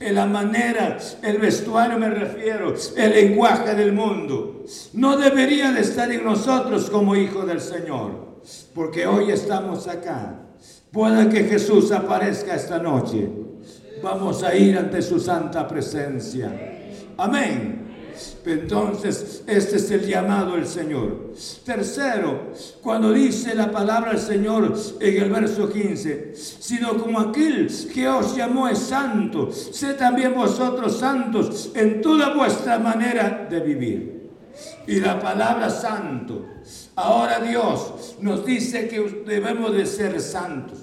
en 0.00 0.14
la 0.14 0.26
manera, 0.26 0.98
el 1.22 1.38
vestuario 1.38 1.98
me 1.98 2.10
refiero, 2.10 2.74
el 2.96 3.10
lenguaje 3.10 3.74
del 3.74 3.92
mundo, 3.92 4.64
no 4.92 5.16
debería 5.16 5.72
de 5.72 5.80
estar 5.80 6.10
en 6.10 6.24
nosotros 6.24 6.90
como 6.90 7.16
hijos 7.16 7.46
del 7.46 7.60
Señor, 7.60 8.40
porque 8.74 9.06
hoy 9.06 9.30
estamos 9.30 9.86
acá. 9.88 10.40
Pueda 10.90 11.28
que 11.28 11.44
Jesús 11.44 11.90
aparezca 11.90 12.54
esta 12.54 12.78
noche. 12.78 13.28
Vamos 14.02 14.42
a 14.42 14.54
ir 14.54 14.78
ante 14.78 15.02
su 15.02 15.18
santa 15.18 15.66
presencia. 15.66 16.52
Amén. 17.16 17.83
Entonces, 18.46 19.42
este 19.46 19.76
es 19.76 19.90
el 19.90 20.06
llamado 20.06 20.56
del 20.56 20.66
Señor. 20.66 21.32
Tercero, 21.64 22.52
cuando 22.82 23.10
dice 23.10 23.54
la 23.54 23.70
palabra 23.70 24.10
del 24.10 24.20
Señor 24.20 24.74
en 25.00 25.22
el 25.22 25.30
verso 25.30 25.70
15, 25.70 26.34
sino 26.34 26.98
como 26.98 27.20
aquel 27.20 27.70
que 27.92 28.06
os 28.06 28.36
llamó 28.36 28.68
es 28.68 28.78
santo, 28.78 29.50
sé 29.50 29.94
también 29.94 30.34
vosotros 30.34 30.98
santos 30.98 31.70
en 31.74 32.02
toda 32.02 32.34
vuestra 32.34 32.78
manera 32.78 33.46
de 33.48 33.60
vivir. 33.60 34.30
Y 34.86 35.00
la 35.00 35.18
palabra 35.18 35.70
santo, 35.70 36.44
ahora 36.96 37.40
Dios 37.40 38.16
nos 38.20 38.44
dice 38.44 38.88
que 38.88 39.24
debemos 39.26 39.72
de 39.72 39.86
ser 39.86 40.20
santos. 40.20 40.78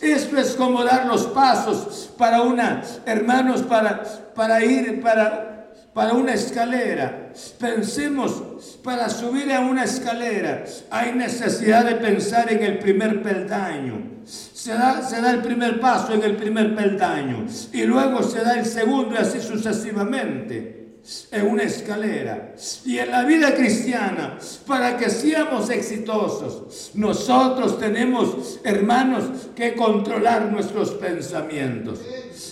Esto 0.00 0.38
es 0.38 0.54
como 0.54 0.82
dar 0.82 1.06
los 1.06 1.26
pasos 1.26 2.10
para 2.18 2.42
una, 2.42 2.82
hermanos, 3.04 3.62
para, 3.62 4.02
para 4.34 4.64
ir, 4.64 5.00
para 5.00 5.55
para 5.96 6.12
una 6.12 6.34
escalera. 6.34 7.32
Pensemos, 7.58 8.78
para 8.84 9.08
subir 9.08 9.50
a 9.50 9.60
una 9.60 9.84
escalera 9.84 10.62
hay 10.90 11.14
necesidad 11.14 11.86
de 11.86 11.94
pensar 11.94 12.52
en 12.52 12.62
el 12.62 12.78
primer 12.78 13.22
peldaño. 13.22 14.18
Se 14.26 14.74
da, 14.74 15.00
se 15.00 15.22
da 15.22 15.30
el 15.30 15.40
primer 15.40 15.80
paso 15.80 16.12
en 16.12 16.22
el 16.22 16.36
primer 16.36 16.76
peldaño 16.76 17.46
y 17.72 17.84
luego 17.84 18.22
se 18.22 18.42
da 18.42 18.58
el 18.58 18.66
segundo 18.66 19.14
y 19.14 19.16
así 19.16 19.40
sucesivamente 19.40 20.98
en 21.30 21.46
una 21.46 21.62
escalera. 21.62 22.54
Y 22.84 22.98
en 22.98 23.10
la 23.10 23.22
vida 23.22 23.54
cristiana, 23.54 24.36
para 24.66 24.98
que 24.98 25.08
seamos 25.08 25.70
exitosos, 25.70 26.90
nosotros 26.92 27.78
tenemos, 27.78 28.60
hermanos, 28.64 29.48
que 29.54 29.74
controlar 29.74 30.52
nuestros 30.52 30.90
pensamientos, 30.90 32.00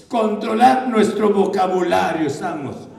controlar 0.09 0.89
nuestro 0.89 1.31
vocabulario, 1.31 2.29
estamos 2.29 2.94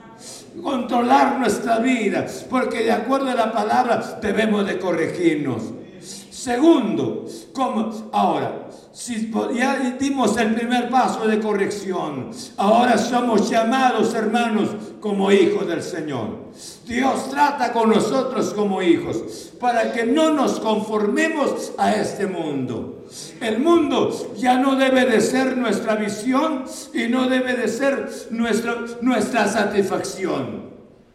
controlar 0.61 1.39
nuestra 1.39 1.79
vida, 1.79 2.25
porque 2.49 2.83
de 2.83 2.91
acuerdo 2.91 3.29
a 3.29 3.35
la 3.35 3.51
palabra 3.51 4.19
debemos 4.21 4.65
de 4.65 4.79
corregirnos. 4.79 5.63
Segundo, 6.01 7.25
como 7.53 8.09
ahora, 8.11 8.64
si 8.95 9.29
ya 9.53 9.97
dimos 9.99 10.37
el 10.37 10.55
primer 10.55 10.89
paso 10.89 11.27
de 11.27 11.41
corrección, 11.41 12.29
ahora 12.55 12.97
somos 12.97 13.49
llamados 13.49 14.13
hermanos 14.13 14.69
como 15.01 15.33
hijos 15.33 15.67
del 15.67 15.83
Señor. 15.83 16.45
Dios 16.87 17.29
trata 17.29 17.73
con 17.73 17.89
nosotros 17.89 18.53
como 18.53 18.81
hijos 18.81 19.51
para 19.59 19.91
que 19.91 20.05
no 20.05 20.31
nos 20.31 20.61
conformemos 20.61 21.73
a 21.77 21.93
este 21.93 22.25
mundo. 22.25 23.03
El 23.41 23.59
mundo 23.59 24.33
ya 24.37 24.59
no 24.59 24.77
debe 24.77 25.05
de 25.05 25.19
ser 25.19 25.57
nuestra 25.57 25.95
visión 25.95 26.63
y 26.93 27.09
no 27.09 27.27
debe 27.27 27.53
de 27.53 27.67
ser 27.67 28.09
nuestra, 28.31 28.77
nuestra 29.01 29.49
satisfacción. 29.49 30.69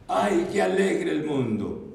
Ay, 0.06 0.48
qué 0.52 0.60
alegre 0.60 1.12
el 1.12 1.24
mundo 1.24 1.89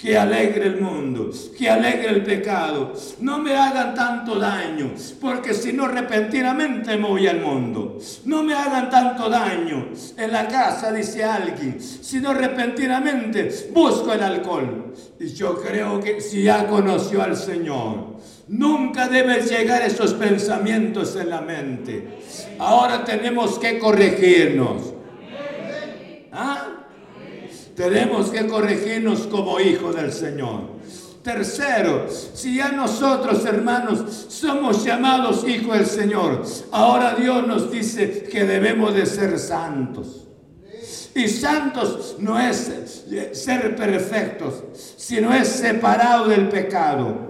que 0.00 0.16
alegre 0.16 0.66
el 0.66 0.80
mundo, 0.80 1.30
que 1.58 1.68
alegre 1.68 2.08
el 2.08 2.22
pecado. 2.22 2.94
No 3.20 3.38
me 3.38 3.54
hagan 3.54 3.94
tanto 3.94 4.38
daño, 4.38 4.92
porque 5.20 5.52
si 5.52 5.74
no 5.74 5.88
repentinamente 5.88 6.96
me 6.96 7.06
voy 7.06 7.26
al 7.26 7.40
mundo. 7.40 7.98
No 8.24 8.42
me 8.42 8.54
hagan 8.54 8.88
tanto 8.88 9.28
daño 9.28 9.88
en 10.16 10.32
la 10.32 10.48
casa, 10.48 10.90
dice 10.90 11.22
alguien, 11.22 11.78
si 11.80 12.18
no 12.18 12.32
repentinamente 12.32 13.68
busco 13.74 14.12
el 14.14 14.22
alcohol. 14.22 14.94
Y 15.18 15.34
yo 15.34 15.60
creo 15.60 16.00
que 16.00 16.20
si 16.20 16.44
ya 16.44 16.66
conoció 16.66 17.22
al 17.22 17.36
Señor, 17.36 18.16
nunca 18.48 19.06
debe 19.06 19.42
llegar 19.42 19.82
esos 19.82 20.14
pensamientos 20.14 21.14
en 21.16 21.28
la 21.28 21.42
mente. 21.42 22.20
Ahora 22.58 23.04
tenemos 23.04 23.58
que 23.58 23.78
corregirnos. 23.78 24.99
Tenemos 27.74 28.30
que 28.30 28.46
corregirnos 28.46 29.20
como 29.26 29.60
hijos 29.60 29.96
del 29.96 30.12
Señor. 30.12 30.80
Tercero, 31.22 32.06
si 32.08 32.56
ya 32.56 32.72
nosotros, 32.72 33.44
hermanos, 33.44 34.26
somos 34.28 34.84
llamados 34.84 35.46
hijos 35.46 35.76
del 35.76 35.86
Señor, 35.86 36.42
ahora 36.72 37.14
Dios 37.14 37.46
nos 37.46 37.70
dice 37.70 38.22
que 38.22 38.44
debemos 38.44 38.94
de 38.94 39.04
ser 39.04 39.38
santos. 39.38 40.26
Y 41.14 41.28
santos 41.28 42.16
no 42.20 42.38
es 42.38 43.04
ser 43.32 43.76
perfectos, 43.76 44.62
sino 44.96 45.34
es 45.34 45.48
separado 45.48 46.28
del 46.28 46.48
pecado. 46.48 47.28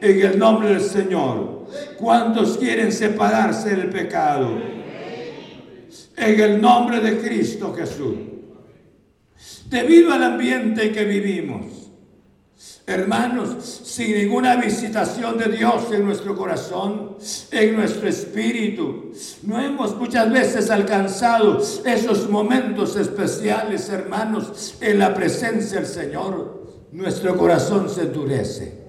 En 0.00 0.20
el 0.20 0.38
nombre 0.38 0.68
del 0.70 0.82
Señor. 0.82 1.66
¿Cuántos 1.98 2.58
quieren 2.58 2.92
separarse 2.92 3.70
del 3.70 3.88
pecado? 3.88 4.50
En 6.16 6.40
el 6.40 6.60
nombre 6.60 7.00
de 7.00 7.18
Cristo 7.18 7.74
Jesús 7.74 8.31
debido 9.72 10.12
al 10.12 10.22
ambiente 10.22 10.86
en 10.86 10.92
que 10.92 11.04
vivimos. 11.04 11.66
Hermanos, 12.86 13.80
sin 13.84 14.12
ninguna 14.12 14.56
visitación 14.56 15.38
de 15.38 15.56
Dios 15.56 15.90
en 15.92 16.04
nuestro 16.04 16.36
corazón, 16.36 17.16
en 17.50 17.76
nuestro 17.76 18.08
espíritu, 18.08 19.12
no 19.44 19.60
hemos 19.60 19.96
muchas 19.96 20.30
veces 20.30 20.68
alcanzado 20.68 21.58
esos 21.84 22.28
momentos 22.28 22.96
especiales, 22.96 23.88
hermanos, 23.88 24.74
en 24.80 24.98
la 24.98 25.14
presencia 25.14 25.78
del 25.78 25.86
Señor. 25.86 26.62
Nuestro 26.92 27.36
corazón 27.36 27.88
se 27.88 28.02
endurece. 28.02 28.82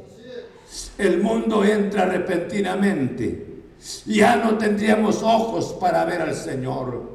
El 0.98 1.22
mundo 1.22 1.63
entra 1.63 2.06
repentinamente. 2.06 3.63
Ya 4.06 4.36
no 4.36 4.58
tendríamos 4.58 5.24
ojos 5.24 5.78
para 5.80 6.04
ver 6.04 6.22
al 6.22 6.36
Señor. 6.36 7.13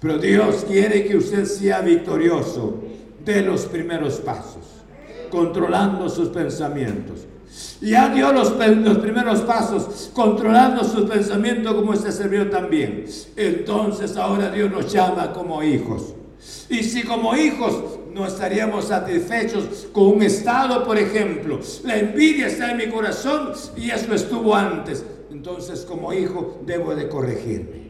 Pero 0.00 0.18
Dios 0.18 0.64
quiere 0.66 1.04
que 1.04 1.16
usted 1.16 1.44
sea 1.44 1.80
victorioso 1.80 2.89
de 3.32 3.42
los 3.42 3.62
primeros 3.66 4.14
pasos 4.16 4.80
controlando 5.30 6.08
sus 6.08 6.28
pensamientos. 6.28 7.20
Ya 7.80 8.08
dio 8.10 8.32
los, 8.32 8.54
los, 8.56 8.98
primeros 8.98 9.40
pasos, 9.40 10.10
controlando 10.12 10.84
sus 10.84 11.08
pensamientos 11.08 11.74
como 11.74 11.94
este 11.94 12.12
servidor 12.12 12.50
también. 12.50 13.06
Entonces 13.36 14.16
ahora 14.16 14.50
Dios 14.50 14.70
nos 14.70 14.92
llama 14.92 15.32
como 15.32 15.62
hijos. 15.62 16.14
Y 16.68 16.82
si 16.82 17.02
como 17.02 17.34
hijos 17.36 17.98
no 18.12 18.26
estaríamos 18.26 18.86
satisfechos 18.86 19.88
con 19.92 20.06
un 20.08 20.22
estado, 20.22 20.84
por 20.84 20.98
ejemplo, 20.98 21.58
la 21.84 21.98
envidia 21.98 22.46
está 22.46 22.70
en 22.70 22.76
mi 22.76 22.86
corazón 22.88 23.52
y 23.76 23.90
eso 23.90 24.14
estuvo 24.14 24.54
antes, 24.54 25.04
entonces 25.30 25.80
como 25.82 26.12
hijo 26.12 26.60
debo 26.64 26.94
de 26.94 27.08
corregirme 27.08 27.89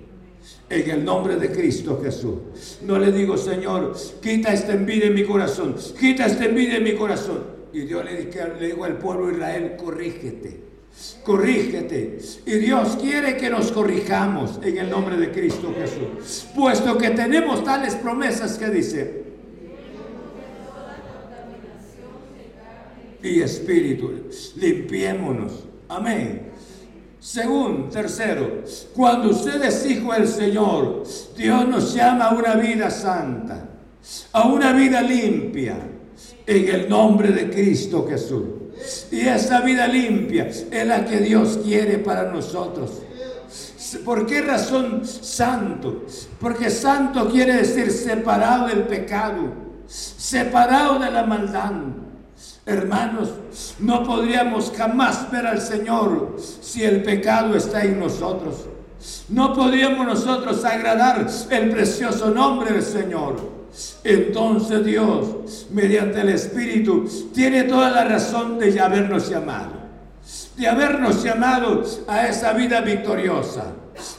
en 0.68 0.90
el 0.90 1.04
nombre 1.04 1.36
de 1.36 1.50
Cristo 1.50 2.00
Jesús. 2.02 2.78
No 2.82 2.98
le 2.98 3.12
digo, 3.12 3.36
Señor, 3.36 3.96
quita 4.22 4.52
esta 4.52 4.72
envidia 4.72 5.06
en 5.06 5.14
mi 5.14 5.24
corazón, 5.24 5.74
quita 5.98 6.26
esta 6.26 6.44
envidia 6.44 6.76
en 6.76 6.84
mi 6.84 6.94
corazón. 6.94 7.60
Y 7.72 7.80
Dios 7.80 8.04
le, 8.04 8.12
le 8.60 8.66
digo 8.66 8.84
al 8.84 8.98
pueblo 8.98 9.26
de 9.26 9.34
Israel, 9.34 9.76
corrígete, 9.76 10.60
corrígete. 11.24 12.18
Y 12.46 12.52
Dios 12.52 12.96
quiere 13.00 13.36
que 13.36 13.50
nos 13.50 13.70
corrijamos 13.72 14.58
en 14.62 14.78
el 14.78 14.90
nombre 14.90 15.16
de 15.16 15.30
Cristo 15.30 15.74
Jesús. 15.78 16.46
Puesto 16.54 16.98
que 16.98 17.10
tenemos 17.10 17.62
tales 17.64 17.94
promesas 17.94 18.58
que 18.58 18.70
dice, 18.70 19.20
y 23.22 23.40
espíritu, 23.40 24.28
limpiémonos. 24.56 25.64
Amén. 25.88 26.49
Según, 27.20 27.90
tercero, 27.90 28.62
cuando 28.94 29.28
usted 29.28 29.62
es 29.62 29.84
hijo 29.84 30.14
del 30.14 30.26
Señor, 30.26 31.04
Dios 31.36 31.68
nos 31.68 31.94
llama 31.94 32.28
a 32.28 32.34
una 32.34 32.54
vida 32.54 32.90
santa, 32.90 33.68
a 34.32 34.48
una 34.48 34.72
vida 34.72 35.02
limpia, 35.02 35.76
en 36.46 36.68
el 36.68 36.88
nombre 36.88 37.30
de 37.30 37.50
Cristo 37.50 38.06
Jesús. 38.08 38.44
Y 39.12 39.20
esa 39.20 39.60
vida 39.60 39.86
limpia 39.86 40.46
es 40.46 40.86
la 40.86 41.04
que 41.04 41.18
Dios 41.18 41.60
quiere 41.62 41.98
para 41.98 42.32
nosotros. 42.32 43.02
¿Por 44.02 44.24
qué 44.24 44.40
razón 44.40 45.04
santo? 45.04 46.06
Porque 46.40 46.70
santo 46.70 47.28
quiere 47.28 47.54
decir 47.54 47.90
separado 47.90 48.68
del 48.68 48.84
pecado, 48.84 49.52
separado 49.86 50.98
de 50.98 51.10
la 51.10 51.24
maldad 51.24 51.72
Hermanos, 52.66 53.30
no 53.78 54.04
podríamos 54.04 54.72
jamás 54.76 55.30
ver 55.30 55.46
al 55.46 55.60
Señor 55.60 56.36
si 56.60 56.84
el 56.84 57.02
pecado 57.02 57.56
está 57.56 57.84
en 57.84 57.98
nosotros. 57.98 58.66
No 59.28 59.54
podríamos 59.54 60.06
nosotros 60.06 60.64
agradar 60.64 61.26
el 61.50 61.70
precioso 61.70 62.30
nombre 62.30 62.72
del 62.72 62.82
Señor. 62.82 63.60
Entonces 64.04 64.84
Dios, 64.84 65.66
mediante 65.70 66.20
el 66.20 66.28
Espíritu, 66.30 67.08
tiene 67.32 67.64
toda 67.64 67.90
la 67.90 68.04
razón 68.04 68.58
de 68.58 68.78
habernos 68.78 69.28
llamado. 69.28 69.80
De 70.56 70.68
habernos 70.68 71.22
llamado 71.22 71.82
a 72.06 72.26
esa 72.26 72.52
vida 72.52 72.82
victoriosa. 72.82 73.72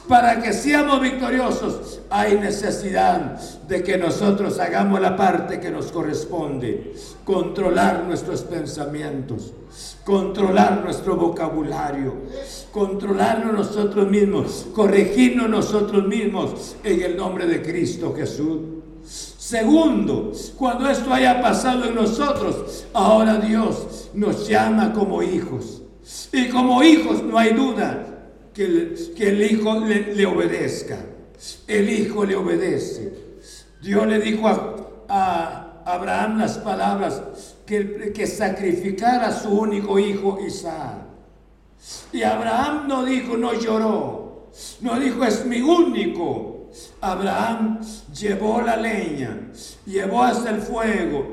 Para 0.08 0.42
que 0.42 0.52
seamos 0.52 1.00
victoriosos 1.00 2.00
hay 2.10 2.38
necesidad 2.38 3.40
de 3.66 3.82
que 3.82 3.96
nosotros 3.96 4.58
hagamos 4.58 5.00
la 5.00 5.16
parte 5.16 5.60
que 5.60 5.70
nos 5.70 5.92
corresponde. 5.92 6.94
Controlar 7.24 8.04
nuestros 8.04 8.42
pensamientos, 8.42 9.52
controlar 10.04 10.82
nuestro 10.82 11.16
vocabulario, 11.16 12.14
controlarnos 12.72 13.52
nosotros 13.52 14.08
mismos, 14.10 14.66
corregirnos 14.74 15.48
nosotros 15.48 16.06
mismos 16.06 16.76
en 16.84 17.02
el 17.02 17.16
nombre 17.16 17.46
de 17.46 17.62
Cristo 17.62 18.12
Jesús. 18.14 18.58
Segundo, 19.04 20.32
cuando 20.56 20.88
esto 20.88 21.12
haya 21.12 21.40
pasado 21.40 21.86
en 21.86 21.94
nosotros, 21.94 22.84
ahora 22.92 23.36
Dios 23.36 24.10
nos 24.14 24.48
llama 24.48 24.92
como 24.92 25.22
hijos. 25.22 25.82
Y 26.32 26.48
como 26.48 26.82
hijos 26.82 27.22
no 27.22 27.38
hay 27.38 27.52
duda 27.52 28.11
que 28.54 28.64
el, 28.64 29.42
hijo 29.42 29.80
le, 29.80 30.26
obedezca. 30.26 30.98
El 31.66 31.88
hijo 31.90 32.24
le 32.24 32.36
obedece. 32.36 33.12
Dios 33.80 34.06
le 34.06 34.18
dijo 34.20 34.48
a, 35.08 35.82
Abraham 35.84 36.38
las 36.38 36.58
palabras 36.58 37.22
que, 37.66 38.12
que 38.12 38.26
sacrificara 38.26 39.28
a 39.28 39.32
su 39.32 39.48
único 39.48 39.98
hijo 39.98 40.38
Isaac. 40.46 41.02
Y 42.12 42.22
Abraham 42.22 42.86
no 42.86 43.04
dijo, 43.04 43.36
no 43.36 43.54
lloró. 43.54 44.50
No 44.80 45.00
dijo, 45.00 45.24
es 45.24 45.44
mi 45.46 45.60
único. 45.60 46.51
Abraham 47.00 47.80
llevó 48.12 48.60
la 48.60 48.76
leña, 48.76 49.50
llevó 49.84 50.22
hasta 50.22 50.50
el 50.50 50.60
fuego, 50.60 51.32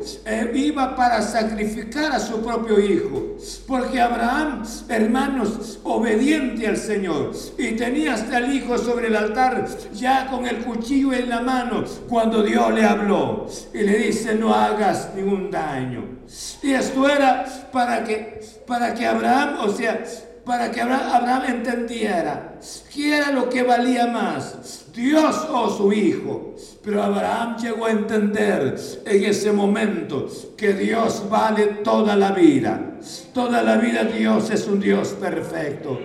iba 0.54 0.96
para 0.96 1.22
sacrificar 1.22 2.12
a 2.12 2.20
su 2.20 2.42
propio 2.42 2.80
hijo, 2.80 3.38
porque 3.68 4.02
Abraham, 4.02 4.64
hermanos, 4.88 5.80
obediente 5.84 6.68
al 6.68 6.78
Señor, 6.78 7.32
y 7.58 7.72
tenía 7.74 8.16
hasta 8.16 8.40
el 8.40 8.54
hijo 8.54 8.78
sobre 8.78 9.08
el 9.08 9.16
altar, 9.16 9.68
ya 9.94 10.28
con 10.28 10.46
el 10.48 10.58
cuchillo 10.60 11.14
en 11.14 11.30
la 11.30 11.42
mano, 11.42 11.84
cuando 12.08 12.44
Dios 12.44 12.74
le 12.74 12.84
habló 12.84 13.48
y 13.74 13.80
le 13.80 13.98
dice, 13.98 14.36
no 14.36 14.54
hagas 14.54 15.10
ningún 15.16 15.52
daño. 15.52 16.20
Y 16.62 16.74
esto 16.74 17.08
era 17.10 17.46
para 17.72 18.04
que, 18.04 18.42
para 18.68 18.94
que 18.94 19.06
Abraham, 19.06 19.58
o 19.62 19.70
sea, 19.70 20.04
para 20.50 20.72
que 20.72 20.82
Abraham 20.82 21.44
entendiera 21.48 22.56
qué 22.92 23.18
era 23.18 23.32
lo 23.32 23.48
que 23.50 23.62
valía 23.62 24.08
más, 24.08 24.88
Dios 24.96 25.48
o 25.48 25.70
su 25.70 25.94
hijo. 25.94 26.56
Pero 26.84 27.04
Abraham 27.04 27.56
llegó 27.58 27.86
a 27.86 27.92
entender 27.92 28.76
en 29.06 29.24
ese 29.26 29.52
momento 29.52 30.28
que 30.58 30.74
Dios 30.74 31.30
vale 31.30 31.66
toda 31.84 32.16
la 32.16 32.32
vida. 32.32 32.98
Toda 33.32 33.62
la 33.62 33.78
vida 33.78 34.04
Dios 34.06 34.50
es 34.50 34.66
un 34.66 34.80
Dios 34.80 35.10
perfecto. 35.10 36.00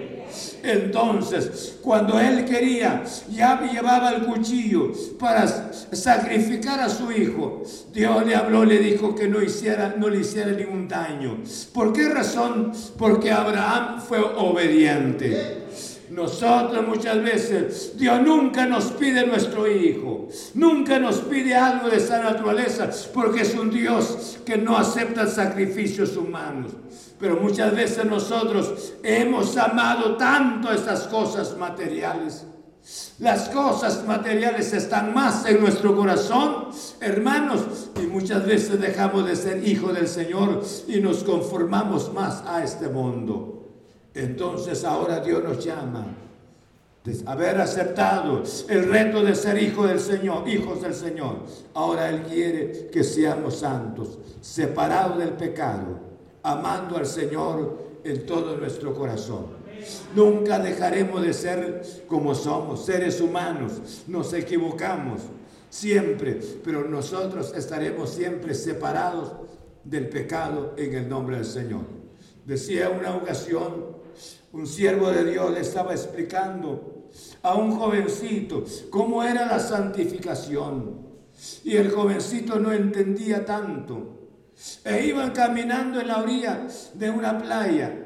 Entonces, 0.63 1.77
cuando 1.83 2.19
él 2.19 2.45
quería, 2.45 3.05
ya 3.31 3.61
llevaba 3.61 4.11
el 4.11 4.25
cuchillo 4.25 4.93
para 5.19 5.47
sacrificar 5.93 6.81
a 6.81 6.89
su 6.89 7.11
hijo. 7.13 7.63
Dios 7.93 8.27
le 8.27 8.35
habló, 8.35 8.65
le 8.65 8.79
dijo 8.79 9.15
que 9.15 9.29
no, 9.29 9.43
hiciera, 9.43 9.95
no 9.97 10.09
le 10.09 10.21
hiciera 10.21 10.53
ningún 10.53 10.89
daño. 10.89 11.39
¿Por 11.73 11.93
qué 11.93 12.09
razón? 12.09 12.73
Porque 12.97 13.31
Abraham 13.31 14.01
fue 14.01 14.19
obediente. 14.21 15.64
Nosotros 16.15 16.87
muchas 16.87 17.21
veces, 17.25 17.95
Dios 17.97 18.23
nunca 18.23 18.67
nos 18.67 18.85
pide 18.93 19.27
nuestro 19.27 19.69
hijo, 19.69 20.29
nunca 20.55 21.01
nos 21.01 21.17
pide 21.17 21.57
algo 21.57 21.89
de 21.89 21.97
esa 21.97 22.23
naturaleza, 22.23 22.89
porque 23.13 23.43
es 23.43 23.53
un 23.57 23.69
Dios 23.69 24.39
que 24.47 24.57
no 24.57 24.79
acepta 24.79 25.27
sacrificios 25.27 26.17
humanos. 26.17 26.71
Pero 27.19 27.41
muchas 27.41 27.75
veces 27.75 28.05
nosotros 28.05 28.93
hemos 29.03 29.57
amado 29.57 30.17
tanto 30.17 30.73
estas 30.73 31.09
cosas 31.09 31.59
materiales. 31.59 32.47
Las 33.19 33.49
cosas 33.49 34.07
materiales 34.07 34.73
están 34.73 35.13
más 35.13 35.45
en 35.47 35.61
nuestro 35.61 35.97
corazón, 35.97 36.69
hermanos, 37.01 37.91
y 38.01 38.07
muchas 38.07 38.47
veces 38.47 38.81
dejamos 38.81 39.27
de 39.27 39.35
ser 39.35 39.67
hijos 39.67 39.93
del 39.93 40.07
Señor 40.07 40.63
y 40.87 41.01
nos 41.01 41.25
conformamos 41.25 42.13
más 42.13 42.45
a 42.47 42.63
este 42.63 42.87
mundo. 42.87 43.64
Entonces 44.15 44.85
ahora 44.85 45.21
Dios 45.21 45.43
nos 45.43 45.65
llama 45.65 46.07
de 47.05 47.23
haber 47.27 47.61
aceptado 47.61 48.43
el 48.69 48.89
reto 48.89 49.23
de 49.23 49.35
ser 49.35 49.63
hijo 49.63 49.87
del 49.87 50.01
Señor, 50.01 50.49
hijos 50.49 50.81
del 50.81 50.95
Señor. 50.95 51.41
Ahora 51.75 52.09
Él 52.09 52.23
quiere 52.23 52.89
que 52.91 53.05
seamos 53.05 53.57
santos, 53.57 54.19
separados 54.41 55.19
del 55.19 55.31
pecado, 55.31 55.99
amando 56.43 56.97
al 56.97 57.07
Señor 57.07 58.01
en 58.05 58.25
todo 58.25 58.57
nuestro 58.57 58.95
corazón. 58.95 59.65
Nunca 60.15 60.59
dejaremos 60.59 61.21
de 61.21 61.35
ser 61.35 61.83
como 62.07 62.35
somos, 62.35 62.87
seres 62.87 63.21
humanos. 63.21 64.05
Nos 64.07 64.33
equivocamos 64.33 65.21
siempre, 65.69 66.41
pero 66.65 66.89
nosotros 66.89 67.53
estaremos 67.55 68.11
siempre 68.11 68.55
separados 68.55 69.33
del 69.85 70.09
pecado 70.09 70.73
en 70.79 70.95
el 70.95 71.07
nombre 71.07 71.37
del 71.37 71.45
Señor. 71.45 71.83
Decía 72.47 72.89
una 72.89 73.15
ocasión 73.15 73.94
un 74.55 74.69
siervo 74.69 75.11
de 75.11 75.33
Dios 75.33 75.51
le 75.51 75.61
estaba 75.61 75.93
explicando 75.93 77.11
a 77.43 77.55
un 77.55 77.73
jovencito 77.73 78.65
cómo 78.89 79.23
era 79.25 79.47
la 79.47 79.59
santificación. 79.59 81.03
Y 81.65 81.77
el 81.77 81.91
jovencito 81.91 82.61
no 82.61 82.73
entendía 82.73 83.45
tanto. 83.45 84.31
E 84.85 85.07
iban 85.07 85.33
caminando 85.33 86.01
en 86.01 86.07
la 86.07 86.23
orilla 86.23 86.69
de 86.95 87.11
una 87.11 87.37
playa. 87.37 88.01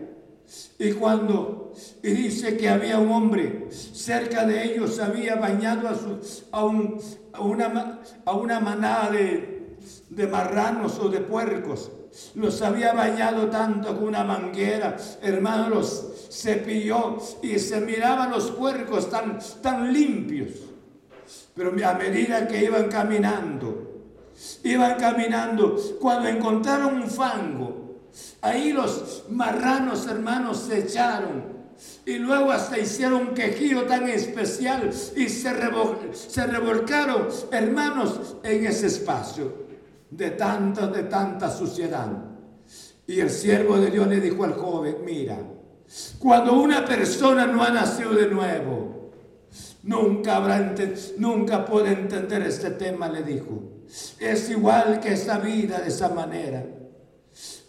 Y 0.79 0.93
cuando, 0.93 1.75
y 2.03 2.11
dice 2.13 2.57
que 2.57 2.71
había 2.71 2.99
un 2.99 3.13
hombre 3.13 3.69
cerca 3.71 4.47
de 4.47 4.73
ellos, 4.73 4.99
había 5.01 5.37
bañado 5.37 5.87
a, 5.87 5.95
su, 5.95 6.19
a, 6.51 6.65
una, 7.45 8.01
a 8.25 8.33
una 8.33 8.61
manada 8.61 9.11
de, 9.11 9.77
de 10.09 10.27
marranos 10.27 10.99
o 10.99 11.11
de 11.11 11.21
puercos. 11.21 11.91
Los 12.35 12.63
había 12.63 12.93
bañado 12.93 13.49
tanto 13.49 13.95
con 13.95 14.05
una 14.09 14.25
manguera, 14.25 14.97
hermano, 15.23 15.69
los 15.69 16.29
cepilló 16.31 17.19
y 17.43 17.59
se 17.59 17.81
miraban 17.81 18.31
los 18.31 18.51
puercos 18.51 19.11
tan, 19.11 19.39
tan 19.63 19.93
limpios. 19.93 20.51
Pero 21.55 21.73
a 21.87 21.95
medida 21.95 22.47
que 22.47 22.65
iban 22.65 22.89
caminando, 22.89 24.05
iban 24.63 24.95
caminando, 24.95 25.77
cuando 26.01 26.29
encontraron 26.29 27.03
un 27.03 27.11
fango, 27.11 28.01
ahí 28.41 28.73
los 28.73 29.25
marranos 29.29 30.07
hermanos 30.07 30.65
se 30.69 30.79
echaron 30.79 31.59
y 32.07 32.19
luego 32.19 32.51
hasta 32.53 32.79
hicieron 32.79 33.29
un 33.29 33.35
quejido 33.35 33.83
tan 33.83 34.09
especial 34.09 34.91
y 35.17 35.29
se 35.29 35.53
revolcaron 36.47 37.29
hermanos 37.53 38.37
en 38.43 38.67
ese 38.67 38.87
espacio 38.87 39.68
de 40.11 40.31
tanta, 40.31 40.87
de 40.87 41.05
tanta 41.05 41.51
suciedad. 41.51 42.09
Y 43.07 43.21
el 43.21 43.31
siervo 43.31 43.79
de 43.79 43.91
Dios 43.91 44.07
le 44.07 44.21
dijo 44.21 44.45
al 44.45 44.55
joven, 44.55 44.97
mira, 45.05 45.39
cuando 46.19 46.61
una 46.61 46.85
persona 46.85 47.47
no 47.47 47.63
ha 47.63 47.71
nacido 47.71 48.13
de 48.13 48.29
nuevo, 48.29 48.99
Nunca, 49.83 50.37
habrá 50.37 50.75
puede 51.67 51.93
entender 51.93 52.43
este 52.43 52.71
tema, 52.71 53.09
le 53.09 53.23
dijo. 53.23 53.63
Es 54.19 54.51
igual 54.51 55.01
que 55.01 55.15
esta 55.15 55.39
vida 55.39 55.79
de 55.81 55.89
esa 55.89 56.11
manera. 56.11 56.65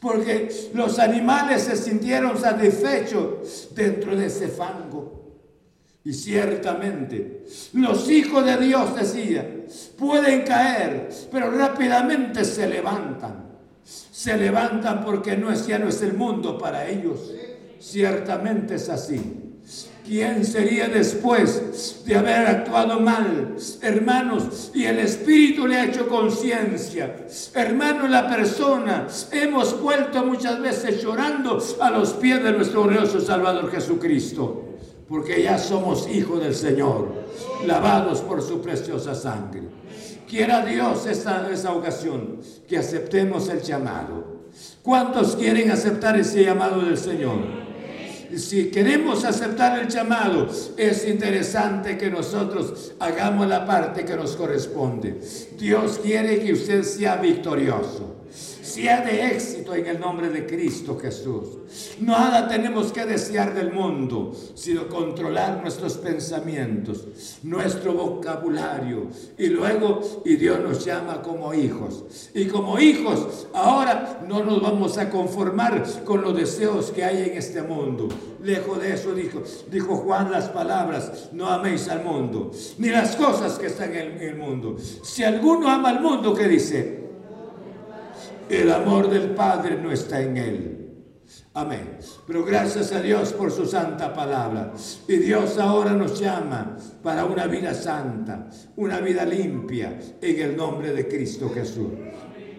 Porque 0.02 0.50
los 0.74 1.00
animales 1.00 1.64
se 1.64 1.78
sintieron 1.78 2.38
satisfechos 2.38 3.70
dentro 3.74 4.16
de 4.16 4.26
ese 4.26 4.50
fango. 4.50 5.19
Y 6.04 6.14
ciertamente 6.14 7.44
los 7.74 8.10
hijos 8.10 8.46
de 8.46 8.58
Dios, 8.58 8.96
decía, 8.96 9.66
pueden 9.98 10.44
caer, 10.44 11.10
pero 11.32 11.52
rápidamente 11.52 12.46
se 12.46 12.68
levantan. 12.68 13.50
Se 13.84 14.38
levantan 14.38 15.04
porque 15.04 15.36
no 15.36 15.52
es, 15.52 15.66
ya 15.68 15.80
no 15.80 15.90
es 15.90 16.02
el 16.02 16.14
mundo 16.14 16.58
para 16.58 16.88
ellos. 16.88 17.32
Ciertamente 17.80 18.76
es 18.76 18.90
así. 18.90 19.40
¿Quién 20.06 20.44
sería 20.44 20.88
después 20.88 22.04
de 22.04 22.16
haber 22.16 22.48
actuado 22.48 23.00
mal? 23.00 23.56
Hermanos, 23.82 24.72
y 24.74 24.86
el 24.86 25.00
Espíritu 25.00 25.68
le 25.68 25.78
ha 25.78 25.86
hecho 25.86 26.08
conciencia. 26.08 27.28
Hermano, 27.54 28.08
la 28.08 28.28
persona, 28.28 29.08
hemos 29.32 29.80
vuelto 29.80 30.26
muchas 30.26 30.60
veces 30.60 31.04
llorando 31.04 31.60
a 31.80 31.92
los 31.92 32.14
pies 32.14 32.44
de 32.44 32.54
nuestro 32.54 32.84
glorioso 32.84 33.22
Salvador 33.22 33.70
Jesucristo, 33.72 34.69
porque 35.10 35.42
ya 35.42 35.58
somos 35.58 36.08
hijos 36.08 36.40
del 36.40 36.54
Señor, 36.54 37.08
lavados 37.66 38.22
por 38.22 38.44
su 38.44 38.62
preciosa 38.62 39.16
sangre. 39.16 39.64
Quiera 40.28 40.64
Dios 40.64 41.08
esta, 41.08 41.50
esta 41.52 41.74
ocasión 41.74 42.40
que 42.68 42.78
aceptemos 42.78 43.50
el 43.50 43.62
llamado. 43.62 44.40
¿Cuántos 44.84 45.36
quieren 45.36 45.72
aceptar 45.72 46.18
ese 46.18 46.44
llamado 46.44 46.82
del 46.82 46.98
Señor? 46.98 47.70
si 48.38 48.70
queremos 48.70 49.26
aceptar 49.26 49.80
el 49.80 49.88
llamado, 49.88 50.48
es 50.78 51.08
interesante 51.08 51.98
que 51.98 52.12
nosotros 52.12 52.94
hagamos 53.00 53.48
la 53.48 53.66
parte 53.66 54.06
que 54.06 54.16
nos 54.16 54.36
corresponde. 54.36 55.20
Dios 55.58 56.00
quiere 56.04 56.40
que 56.40 56.54
usted 56.54 56.84
sea 56.84 57.16
victorioso 57.16 58.19
sea 58.32 59.02
de 59.02 59.28
éxito 59.28 59.74
en 59.74 59.88
el 59.88 60.00
nombre 60.00 60.30
de 60.30 60.46
Cristo 60.46 60.98
Jesús. 61.00 61.58
Nada 62.00 62.48
tenemos 62.48 62.92
que 62.92 63.06
desear 63.06 63.54
del 63.54 63.72
mundo, 63.72 64.34
sino 64.56 64.88
controlar 64.88 65.62
nuestros 65.62 65.98
pensamientos, 65.98 67.08
nuestro 67.44 67.94
vocabulario. 67.94 69.08
Y 69.38 69.48
luego, 69.48 70.22
y 70.26 70.36
Dios 70.36 70.60
nos 70.60 70.86
llama 70.86 71.22
como 71.22 71.54
hijos. 71.54 72.06
Y 72.34 72.46
como 72.46 72.80
hijos, 72.80 73.48
ahora 73.54 74.22
no 74.28 74.44
nos 74.44 74.62
vamos 74.62 74.98
a 74.98 75.10
conformar 75.10 75.84
con 76.04 76.22
los 76.22 76.36
deseos 76.36 76.92
que 76.92 77.04
hay 77.04 77.30
en 77.30 77.38
este 77.38 77.62
mundo. 77.62 78.08
Lejos 78.44 78.82
de 78.82 78.94
eso 78.94 79.14
dijo, 79.14 79.42
dijo 79.70 79.98
Juan 79.98 80.32
las 80.32 80.50
palabras, 80.50 81.30
no 81.34 81.48
améis 81.48 81.90
al 81.90 82.04
mundo, 82.04 82.52
ni 82.78 82.90
las 82.90 83.16
cosas 83.16 83.60
que 83.60 83.68
están 83.68 83.96
en 83.96 84.22
el 84.22 84.36
mundo. 84.36 84.78
Si 85.04 85.24
alguno 85.24 85.68
ama 85.68 85.90
al 85.90 86.02
mundo, 86.02 86.34
¿qué 86.34 86.48
dice? 86.48 87.09
El 88.50 88.72
amor 88.72 89.10
del 89.10 89.32
Padre 89.32 89.78
no 89.82 89.92
está 89.92 90.22
en 90.22 90.38
él. 90.38 90.80
Amén. 91.54 91.98
Pero 92.26 92.44
gracias 92.44 92.92
a 92.92 93.02
Dios 93.02 93.34
por 93.34 93.52
su 93.52 93.66
santa 93.66 94.14
palabra. 94.14 94.74
Y 95.08 95.18
Dios 95.18 95.58
ahora 95.58 95.94
nos 95.94 96.20
llama 96.20 96.78
para 97.04 97.26
una 97.26 97.46
vida 97.46 97.74
santa, 97.74 98.50
una 98.76 99.00
vida 99.00 99.26
limpia, 99.26 100.00
en 100.22 100.40
el 100.40 100.56
nombre 100.56 100.92
de 100.94 101.08
Cristo 101.08 101.50
Jesús. 101.50 101.92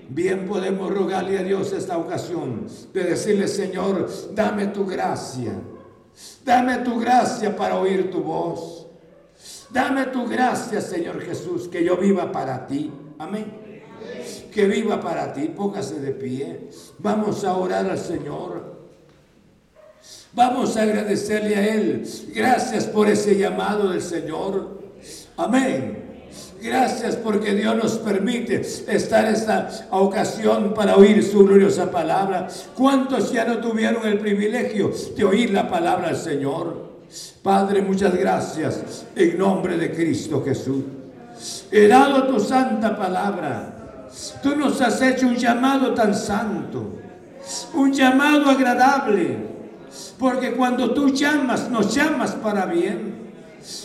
Bien 0.08 0.46
podemos 0.46 0.92
rogarle 0.92 1.38
a 1.38 1.42
Dios 1.42 1.72
esta 1.72 1.98
ocasión 1.98 2.66
de 2.92 3.04
decirle, 3.04 3.48
Señor, 3.48 4.08
dame 4.34 4.68
tu 4.68 4.86
gracia. 4.86 5.52
Dame 6.44 6.78
tu 6.78 6.98
gracia 6.98 7.54
para 7.56 7.78
oír 7.78 8.10
tu 8.10 8.22
voz. 8.22 8.86
Dame 9.70 10.06
tu 10.06 10.26
gracia, 10.26 10.80
Señor 10.80 11.20
Jesús, 11.20 11.68
que 11.68 11.84
yo 11.84 11.96
viva 11.96 12.30
para 12.30 12.66
ti. 12.66 12.92
Amén 13.18 13.59
que 14.50 14.66
viva 14.66 15.00
para 15.00 15.32
ti. 15.32 15.52
Póngase 15.54 16.00
de 16.00 16.12
pie. 16.12 16.68
Vamos 16.98 17.44
a 17.44 17.54
orar 17.56 17.88
al 17.88 17.98
Señor. 17.98 18.80
Vamos 20.32 20.76
a 20.76 20.82
agradecerle 20.82 21.56
a 21.56 21.74
Él. 21.74 22.08
Gracias 22.34 22.84
por 22.84 23.08
ese 23.08 23.36
llamado 23.36 23.90
del 23.90 24.02
Señor. 24.02 24.80
Amén. 25.36 26.10
Gracias 26.62 27.16
porque 27.16 27.54
Dios 27.54 27.74
nos 27.74 27.98
permite 27.98 28.60
estar 28.60 29.24
esta 29.24 29.88
ocasión 29.90 30.74
para 30.74 30.96
oír 30.96 31.22
su 31.24 31.44
gloriosa 31.44 31.90
palabra. 31.90 32.48
¿Cuántos 32.76 33.32
ya 33.32 33.46
no 33.46 33.58
tuvieron 33.58 34.06
el 34.06 34.18
privilegio 34.18 34.92
de 35.16 35.24
oír 35.24 35.50
la 35.50 35.68
palabra 35.68 36.08
del 36.08 36.16
Señor? 36.16 36.90
Padre, 37.42 37.80
muchas 37.80 38.14
gracias 38.14 39.06
en 39.16 39.38
nombre 39.38 39.78
de 39.78 39.90
Cristo 39.90 40.42
Jesús. 40.44 40.84
He 41.72 41.88
dado 41.88 42.24
tu 42.26 42.38
santa 42.38 42.96
palabra 42.96 43.79
Tú 44.42 44.56
nos 44.56 44.80
has 44.80 45.00
hecho 45.02 45.26
un 45.26 45.36
llamado 45.36 45.94
tan 45.94 46.14
santo, 46.14 46.98
un 47.74 47.92
llamado 47.92 48.50
agradable, 48.50 49.36
porque 50.18 50.52
cuando 50.52 50.92
tú 50.92 51.10
llamas, 51.10 51.70
nos 51.70 51.94
llamas 51.94 52.32
para 52.32 52.66
bien. 52.66 53.20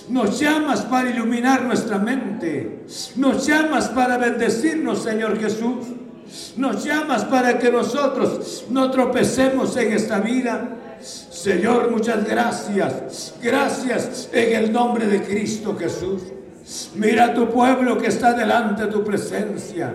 Nos 0.09 0.39
llamas 0.39 0.81
para 0.81 1.09
iluminar 1.09 1.63
nuestra 1.63 1.97
mente. 1.99 2.85
Nos 3.17 3.45
llamas 3.45 3.89
para 3.89 4.17
bendecirnos, 4.17 5.03
Señor 5.03 5.37
Jesús. 5.39 5.87
Nos 6.57 6.83
llamas 6.83 7.25
para 7.25 7.59
que 7.59 7.71
nosotros 7.71 8.65
no 8.69 8.89
tropecemos 8.89 9.75
en 9.77 9.93
esta 9.93 10.19
vida. 10.19 10.69
Señor, 11.01 11.91
muchas 11.91 12.25
gracias. 12.25 13.35
Gracias 13.41 14.29
en 14.31 14.63
el 14.63 14.71
nombre 14.71 15.07
de 15.07 15.21
Cristo 15.21 15.75
Jesús. 15.77 16.21
Mira 16.95 17.25
a 17.25 17.33
tu 17.33 17.49
pueblo 17.49 17.97
que 17.97 18.07
está 18.07 18.33
delante 18.33 18.85
de 18.85 18.91
tu 18.91 19.03
presencia. 19.03 19.93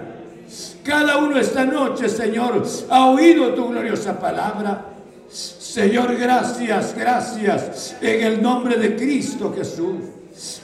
Cada 0.85 1.19
uno 1.19 1.39
esta 1.39 1.65
noche, 1.65 2.09
Señor, 2.09 2.63
ha 2.89 3.07
oído 3.07 3.55
tu 3.55 3.69
gloriosa 3.69 4.19
palabra. 4.19 4.87
Señor, 5.29 6.17
gracias, 6.17 6.95
gracias 6.97 7.97
en 8.01 8.27
el 8.27 8.43
nombre 8.43 8.77
de 8.77 8.97
Cristo 8.97 9.53
Jesús. 9.57 9.97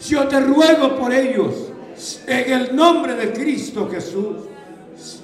Yo 0.09 0.27
te 0.27 0.41
ruego 0.41 0.97
por 0.97 1.13
ellos 1.13 1.55
en 2.27 2.53
el 2.53 2.75
nombre 2.75 3.15
de 3.15 3.33
Cristo 3.33 3.89
Jesús. 3.91 4.37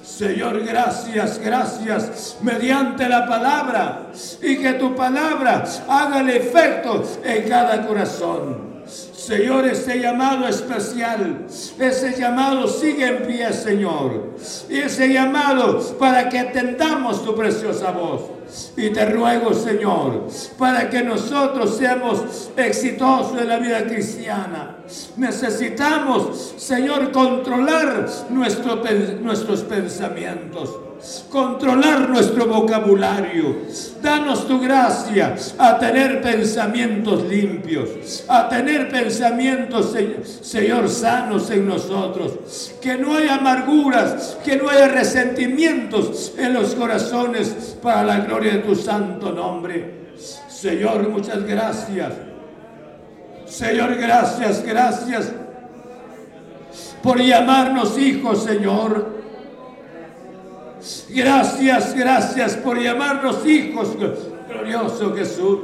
Señor, 0.03 0.63
gracias, 0.63 1.39
gracias, 1.39 2.37
mediante 2.41 3.09
la 3.09 3.27
palabra 3.27 4.11
y 4.41 4.57
que 4.57 4.73
tu 4.73 4.95
palabra 4.95 5.65
haga 5.89 6.21
el 6.21 6.29
efecto 6.29 7.03
en 7.23 7.49
cada 7.49 7.85
corazón. 7.87 8.62
Señor, 9.25 9.65
ese 9.65 10.01
llamado 10.01 10.45
especial, 10.49 11.45
ese 11.79 12.13
llamado 12.19 12.67
sigue 12.67 13.07
en 13.07 13.25
pie, 13.25 13.53
Señor. 13.53 14.31
Y 14.69 14.79
ese 14.79 15.13
llamado 15.13 15.79
para 15.97 16.27
que 16.27 16.39
atendamos 16.39 17.23
tu 17.23 17.33
preciosa 17.33 17.91
voz. 17.91 18.23
Y 18.75 18.89
te 18.89 19.05
ruego, 19.05 19.53
Señor, 19.53 20.27
para 20.57 20.89
que 20.89 21.03
nosotros 21.03 21.77
seamos 21.77 22.51
exitosos 22.57 23.41
en 23.41 23.47
la 23.47 23.59
vida 23.59 23.85
cristiana. 23.85 24.75
Necesitamos, 25.15 26.55
Señor, 26.57 27.13
controlar 27.13 28.05
nuestros 28.29 29.61
pensamientos. 29.61 30.82
Controlar 31.29 32.09
nuestro 32.09 32.47
vocabulario. 32.47 33.57
Danos 34.01 34.47
tu 34.47 34.59
gracia 34.59 35.35
a 35.57 35.77
tener 35.77 36.21
pensamientos 36.21 37.23
limpios, 37.25 38.23
a 38.27 38.47
tener 38.49 38.89
pensamientos, 38.89 39.95
Señor, 40.41 40.89
sanos 40.89 41.49
en 41.51 41.67
nosotros. 41.67 42.73
Que 42.81 42.97
no 42.97 43.15
haya 43.15 43.35
amarguras, 43.35 44.37
que 44.43 44.57
no 44.57 44.69
haya 44.69 44.87
resentimientos 44.87 46.33
en 46.37 46.53
los 46.53 46.75
corazones 46.75 47.77
para 47.81 48.03
la 48.03 48.19
gloria 48.19 48.53
de 48.53 48.59
tu 48.59 48.75
santo 48.75 49.31
nombre. 49.31 50.03
Señor, 50.47 51.09
muchas 51.09 51.43
gracias. 51.43 52.13
Señor, 53.45 53.95
gracias, 53.95 54.63
gracias 54.63 55.31
por 57.03 57.19
llamarnos 57.21 57.97
hijos, 57.97 58.43
Señor. 58.43 59.12
Gracias, 61.09 61.95
gracias 61.95 62.55
por 62.57 62.77
llamarnos 62.77 63.45
hijos, 63.45 63.95
glorioso 64.49 65.15
Jesús. 65.15 65.59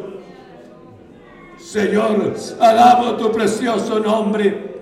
Señor, 1.60 2.36
alabo 2.60 3.18
tu 3.18 3.32
precioso 3.32 4.00
nombre, 4.00 4.82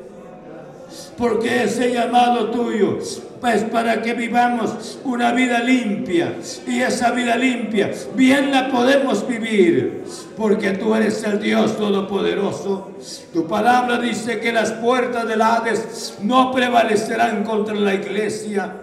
porque 1.18 1.64
ese 1.64 1.92
llamado 1.92 2.52
tuyo 2.52 3.00
pues 3.40 3.64
para 3.64 4.02
que 4.02 4.14
vivamos 4.14 5.00
una 5.04 5.32
vida 5.32 5.60
limpia. 5.60 6.36
Y 6.66 6.82
esa 6.82 7.12
vida 7.12 7.36
limpia, 7.36 7.92
bien 8.16 8.52
la 8.52 8.70
podemos 8.70 9.28
vivir, 9.28 10.04
porque 10.36 10.72
tú 10.72 10.96
eres 10.96 11.24
el 11.24 11.40
Dios 11.40 11.78
Todopoderoso. 11.78 12.92
Tu 13.34 13.48
palabra 13.48 13.98
dice 14.00 14.40
que 14.40 14.52
las 14.52 14.72
puertas 14.74 15.28
del 15.28 15.42
Hades 15.42 16.18
no 16.22 16.52
prevalecerán 16.52 17.44
contra 17.44 17.76
la 17.76 17.94
iglesia. 17.94 18.74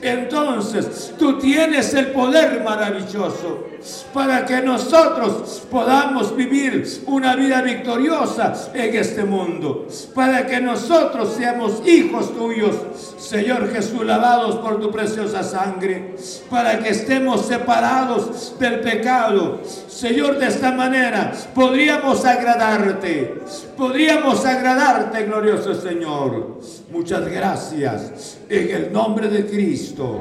Entonces, 0.00 1.14
tú 1.18 1.38
tienes 1.38 1.92
el 1.94 2.08
poder 2.08 2.62
maravilloso 2.62 3.64
para 4.12 4.44
que 4.46 4.60
nosotros 4.62 5.62
podamos 5.70 6.36
vivir 6.36 6.86
una 7.06 7.34
vida 7.34 7.62
victoriosa 7.62 8.54
en 8.74 8.94
este 8.94 9.24
mundo, 9.24 9.88
para 10.14 10.46
que 10.46 10.60
nosotros 10.60 11.34
seamos 11.36 11.75
hijos 11.84 12.32
tuyos, 12.34 12.76
Señor 13.18 13.70
Jesús, 13.72 14.04
lavados 14.04 14.56
por 14.56 14.80
tu 14.80 14.90
preciosa 14.90 15.42
sangre, 15.42 16.14
para 16.48 16.78
que 16.78 16.90
estemos 16.90 17.46
separados 17.46 18.56
del 18.58 18.80
pecado. 18.80 19.60
Señor, 19.88 20.38
de 20.38 20.46
esta 20.46 20.72
manera 20.72 21.32
podríamos 21.54 22.24
agradarte, 22.24 23.40
podríamos 23.76 24.44
agradarte, 24.44 25.24
glorioso 25.24 25.74
Señor. 25.74 26.60
Muchas 26.92 27.28
gracias. 27.28 28.38
En 28.48 28.70
el 28.70 28.92
nombre 28.92 29.28
de 29.28 29.46
Cristo, 29.46 30.20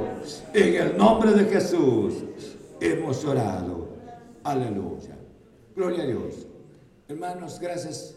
en 0.53 0.75
el 0.75 0.97
nombre 0.97 1.31
de 1.31 1.45
Jesús, 1.45 2.13
hemos 2.79 3.23
orado. 3.23 3.89
Aleluya. 4.43 5.15
Gloria 5.75 6.03
a 6.03 6.07
Dios. 6.07 6.47
Hermanos, 7.07 7.59
gracias 7.59 8.14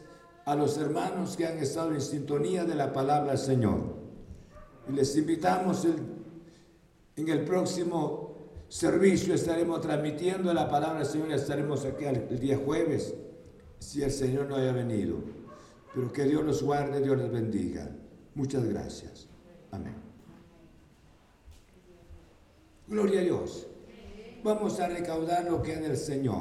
a 0.49 0.57
los 0.57 0.79
hermanos 0.79 1.37
que 1.37 1.47
han 1.47 1.59
estado 1.59 1.93
en 1.93 2.01
sintonía 2.01 2.65
de 2.65 2.75
la 2.75 2.91
palabra 2.91 3.33
del 3.33 3.39
Señor. 3.39 3.81
Y 4.89 4.93
les 4.93 5.15
invitamos 5.15 5.85
en 5.85 7.29
el 7.29 7.45
próximo 7.45 8.49
servicio, 8.67 9.35
estaremos 9.35 9.83
transmitiendo 9.83 10.55
la 10.55 10.67
palabra 10.67 11.01
del 11.01 11.07
Señor, 11.07 11.33
estaremos 11.33 11.85
aquí 11.85 12.07
el 12.07 12.41
día 12.41 12.57
jueves, 12.57 13.15
si 13.79 14.03
el 14.03 14.11
Señor 14.11 14.49
no 14.49 14.57
haya 14.57 14.73
venido. 14.73 15.17
Pero 15.95 16.11
que 16.11 16.25
Dios 16.25 16.43
los 16.43 16.63
guarde, 16.63 17.03
Dios 17.03 17.19
les 17.19 17.31
bendiga. 17.31 17.91
Muchas 18.35 18.65
gracias. 18.65 19.29
Amén. 19.71 19.97
Gloria 22.87 23.21
a 23.21 23.25
Dios. 23.25 23.67
Vamos 24.43 24.81
a 24.81 24.89
recaudar 24.89 25.45
lo 25.45 25.61
que 25.61 25.75
es 25.75 25.81
del 25.83 25.99
Señor. 25.99 26.37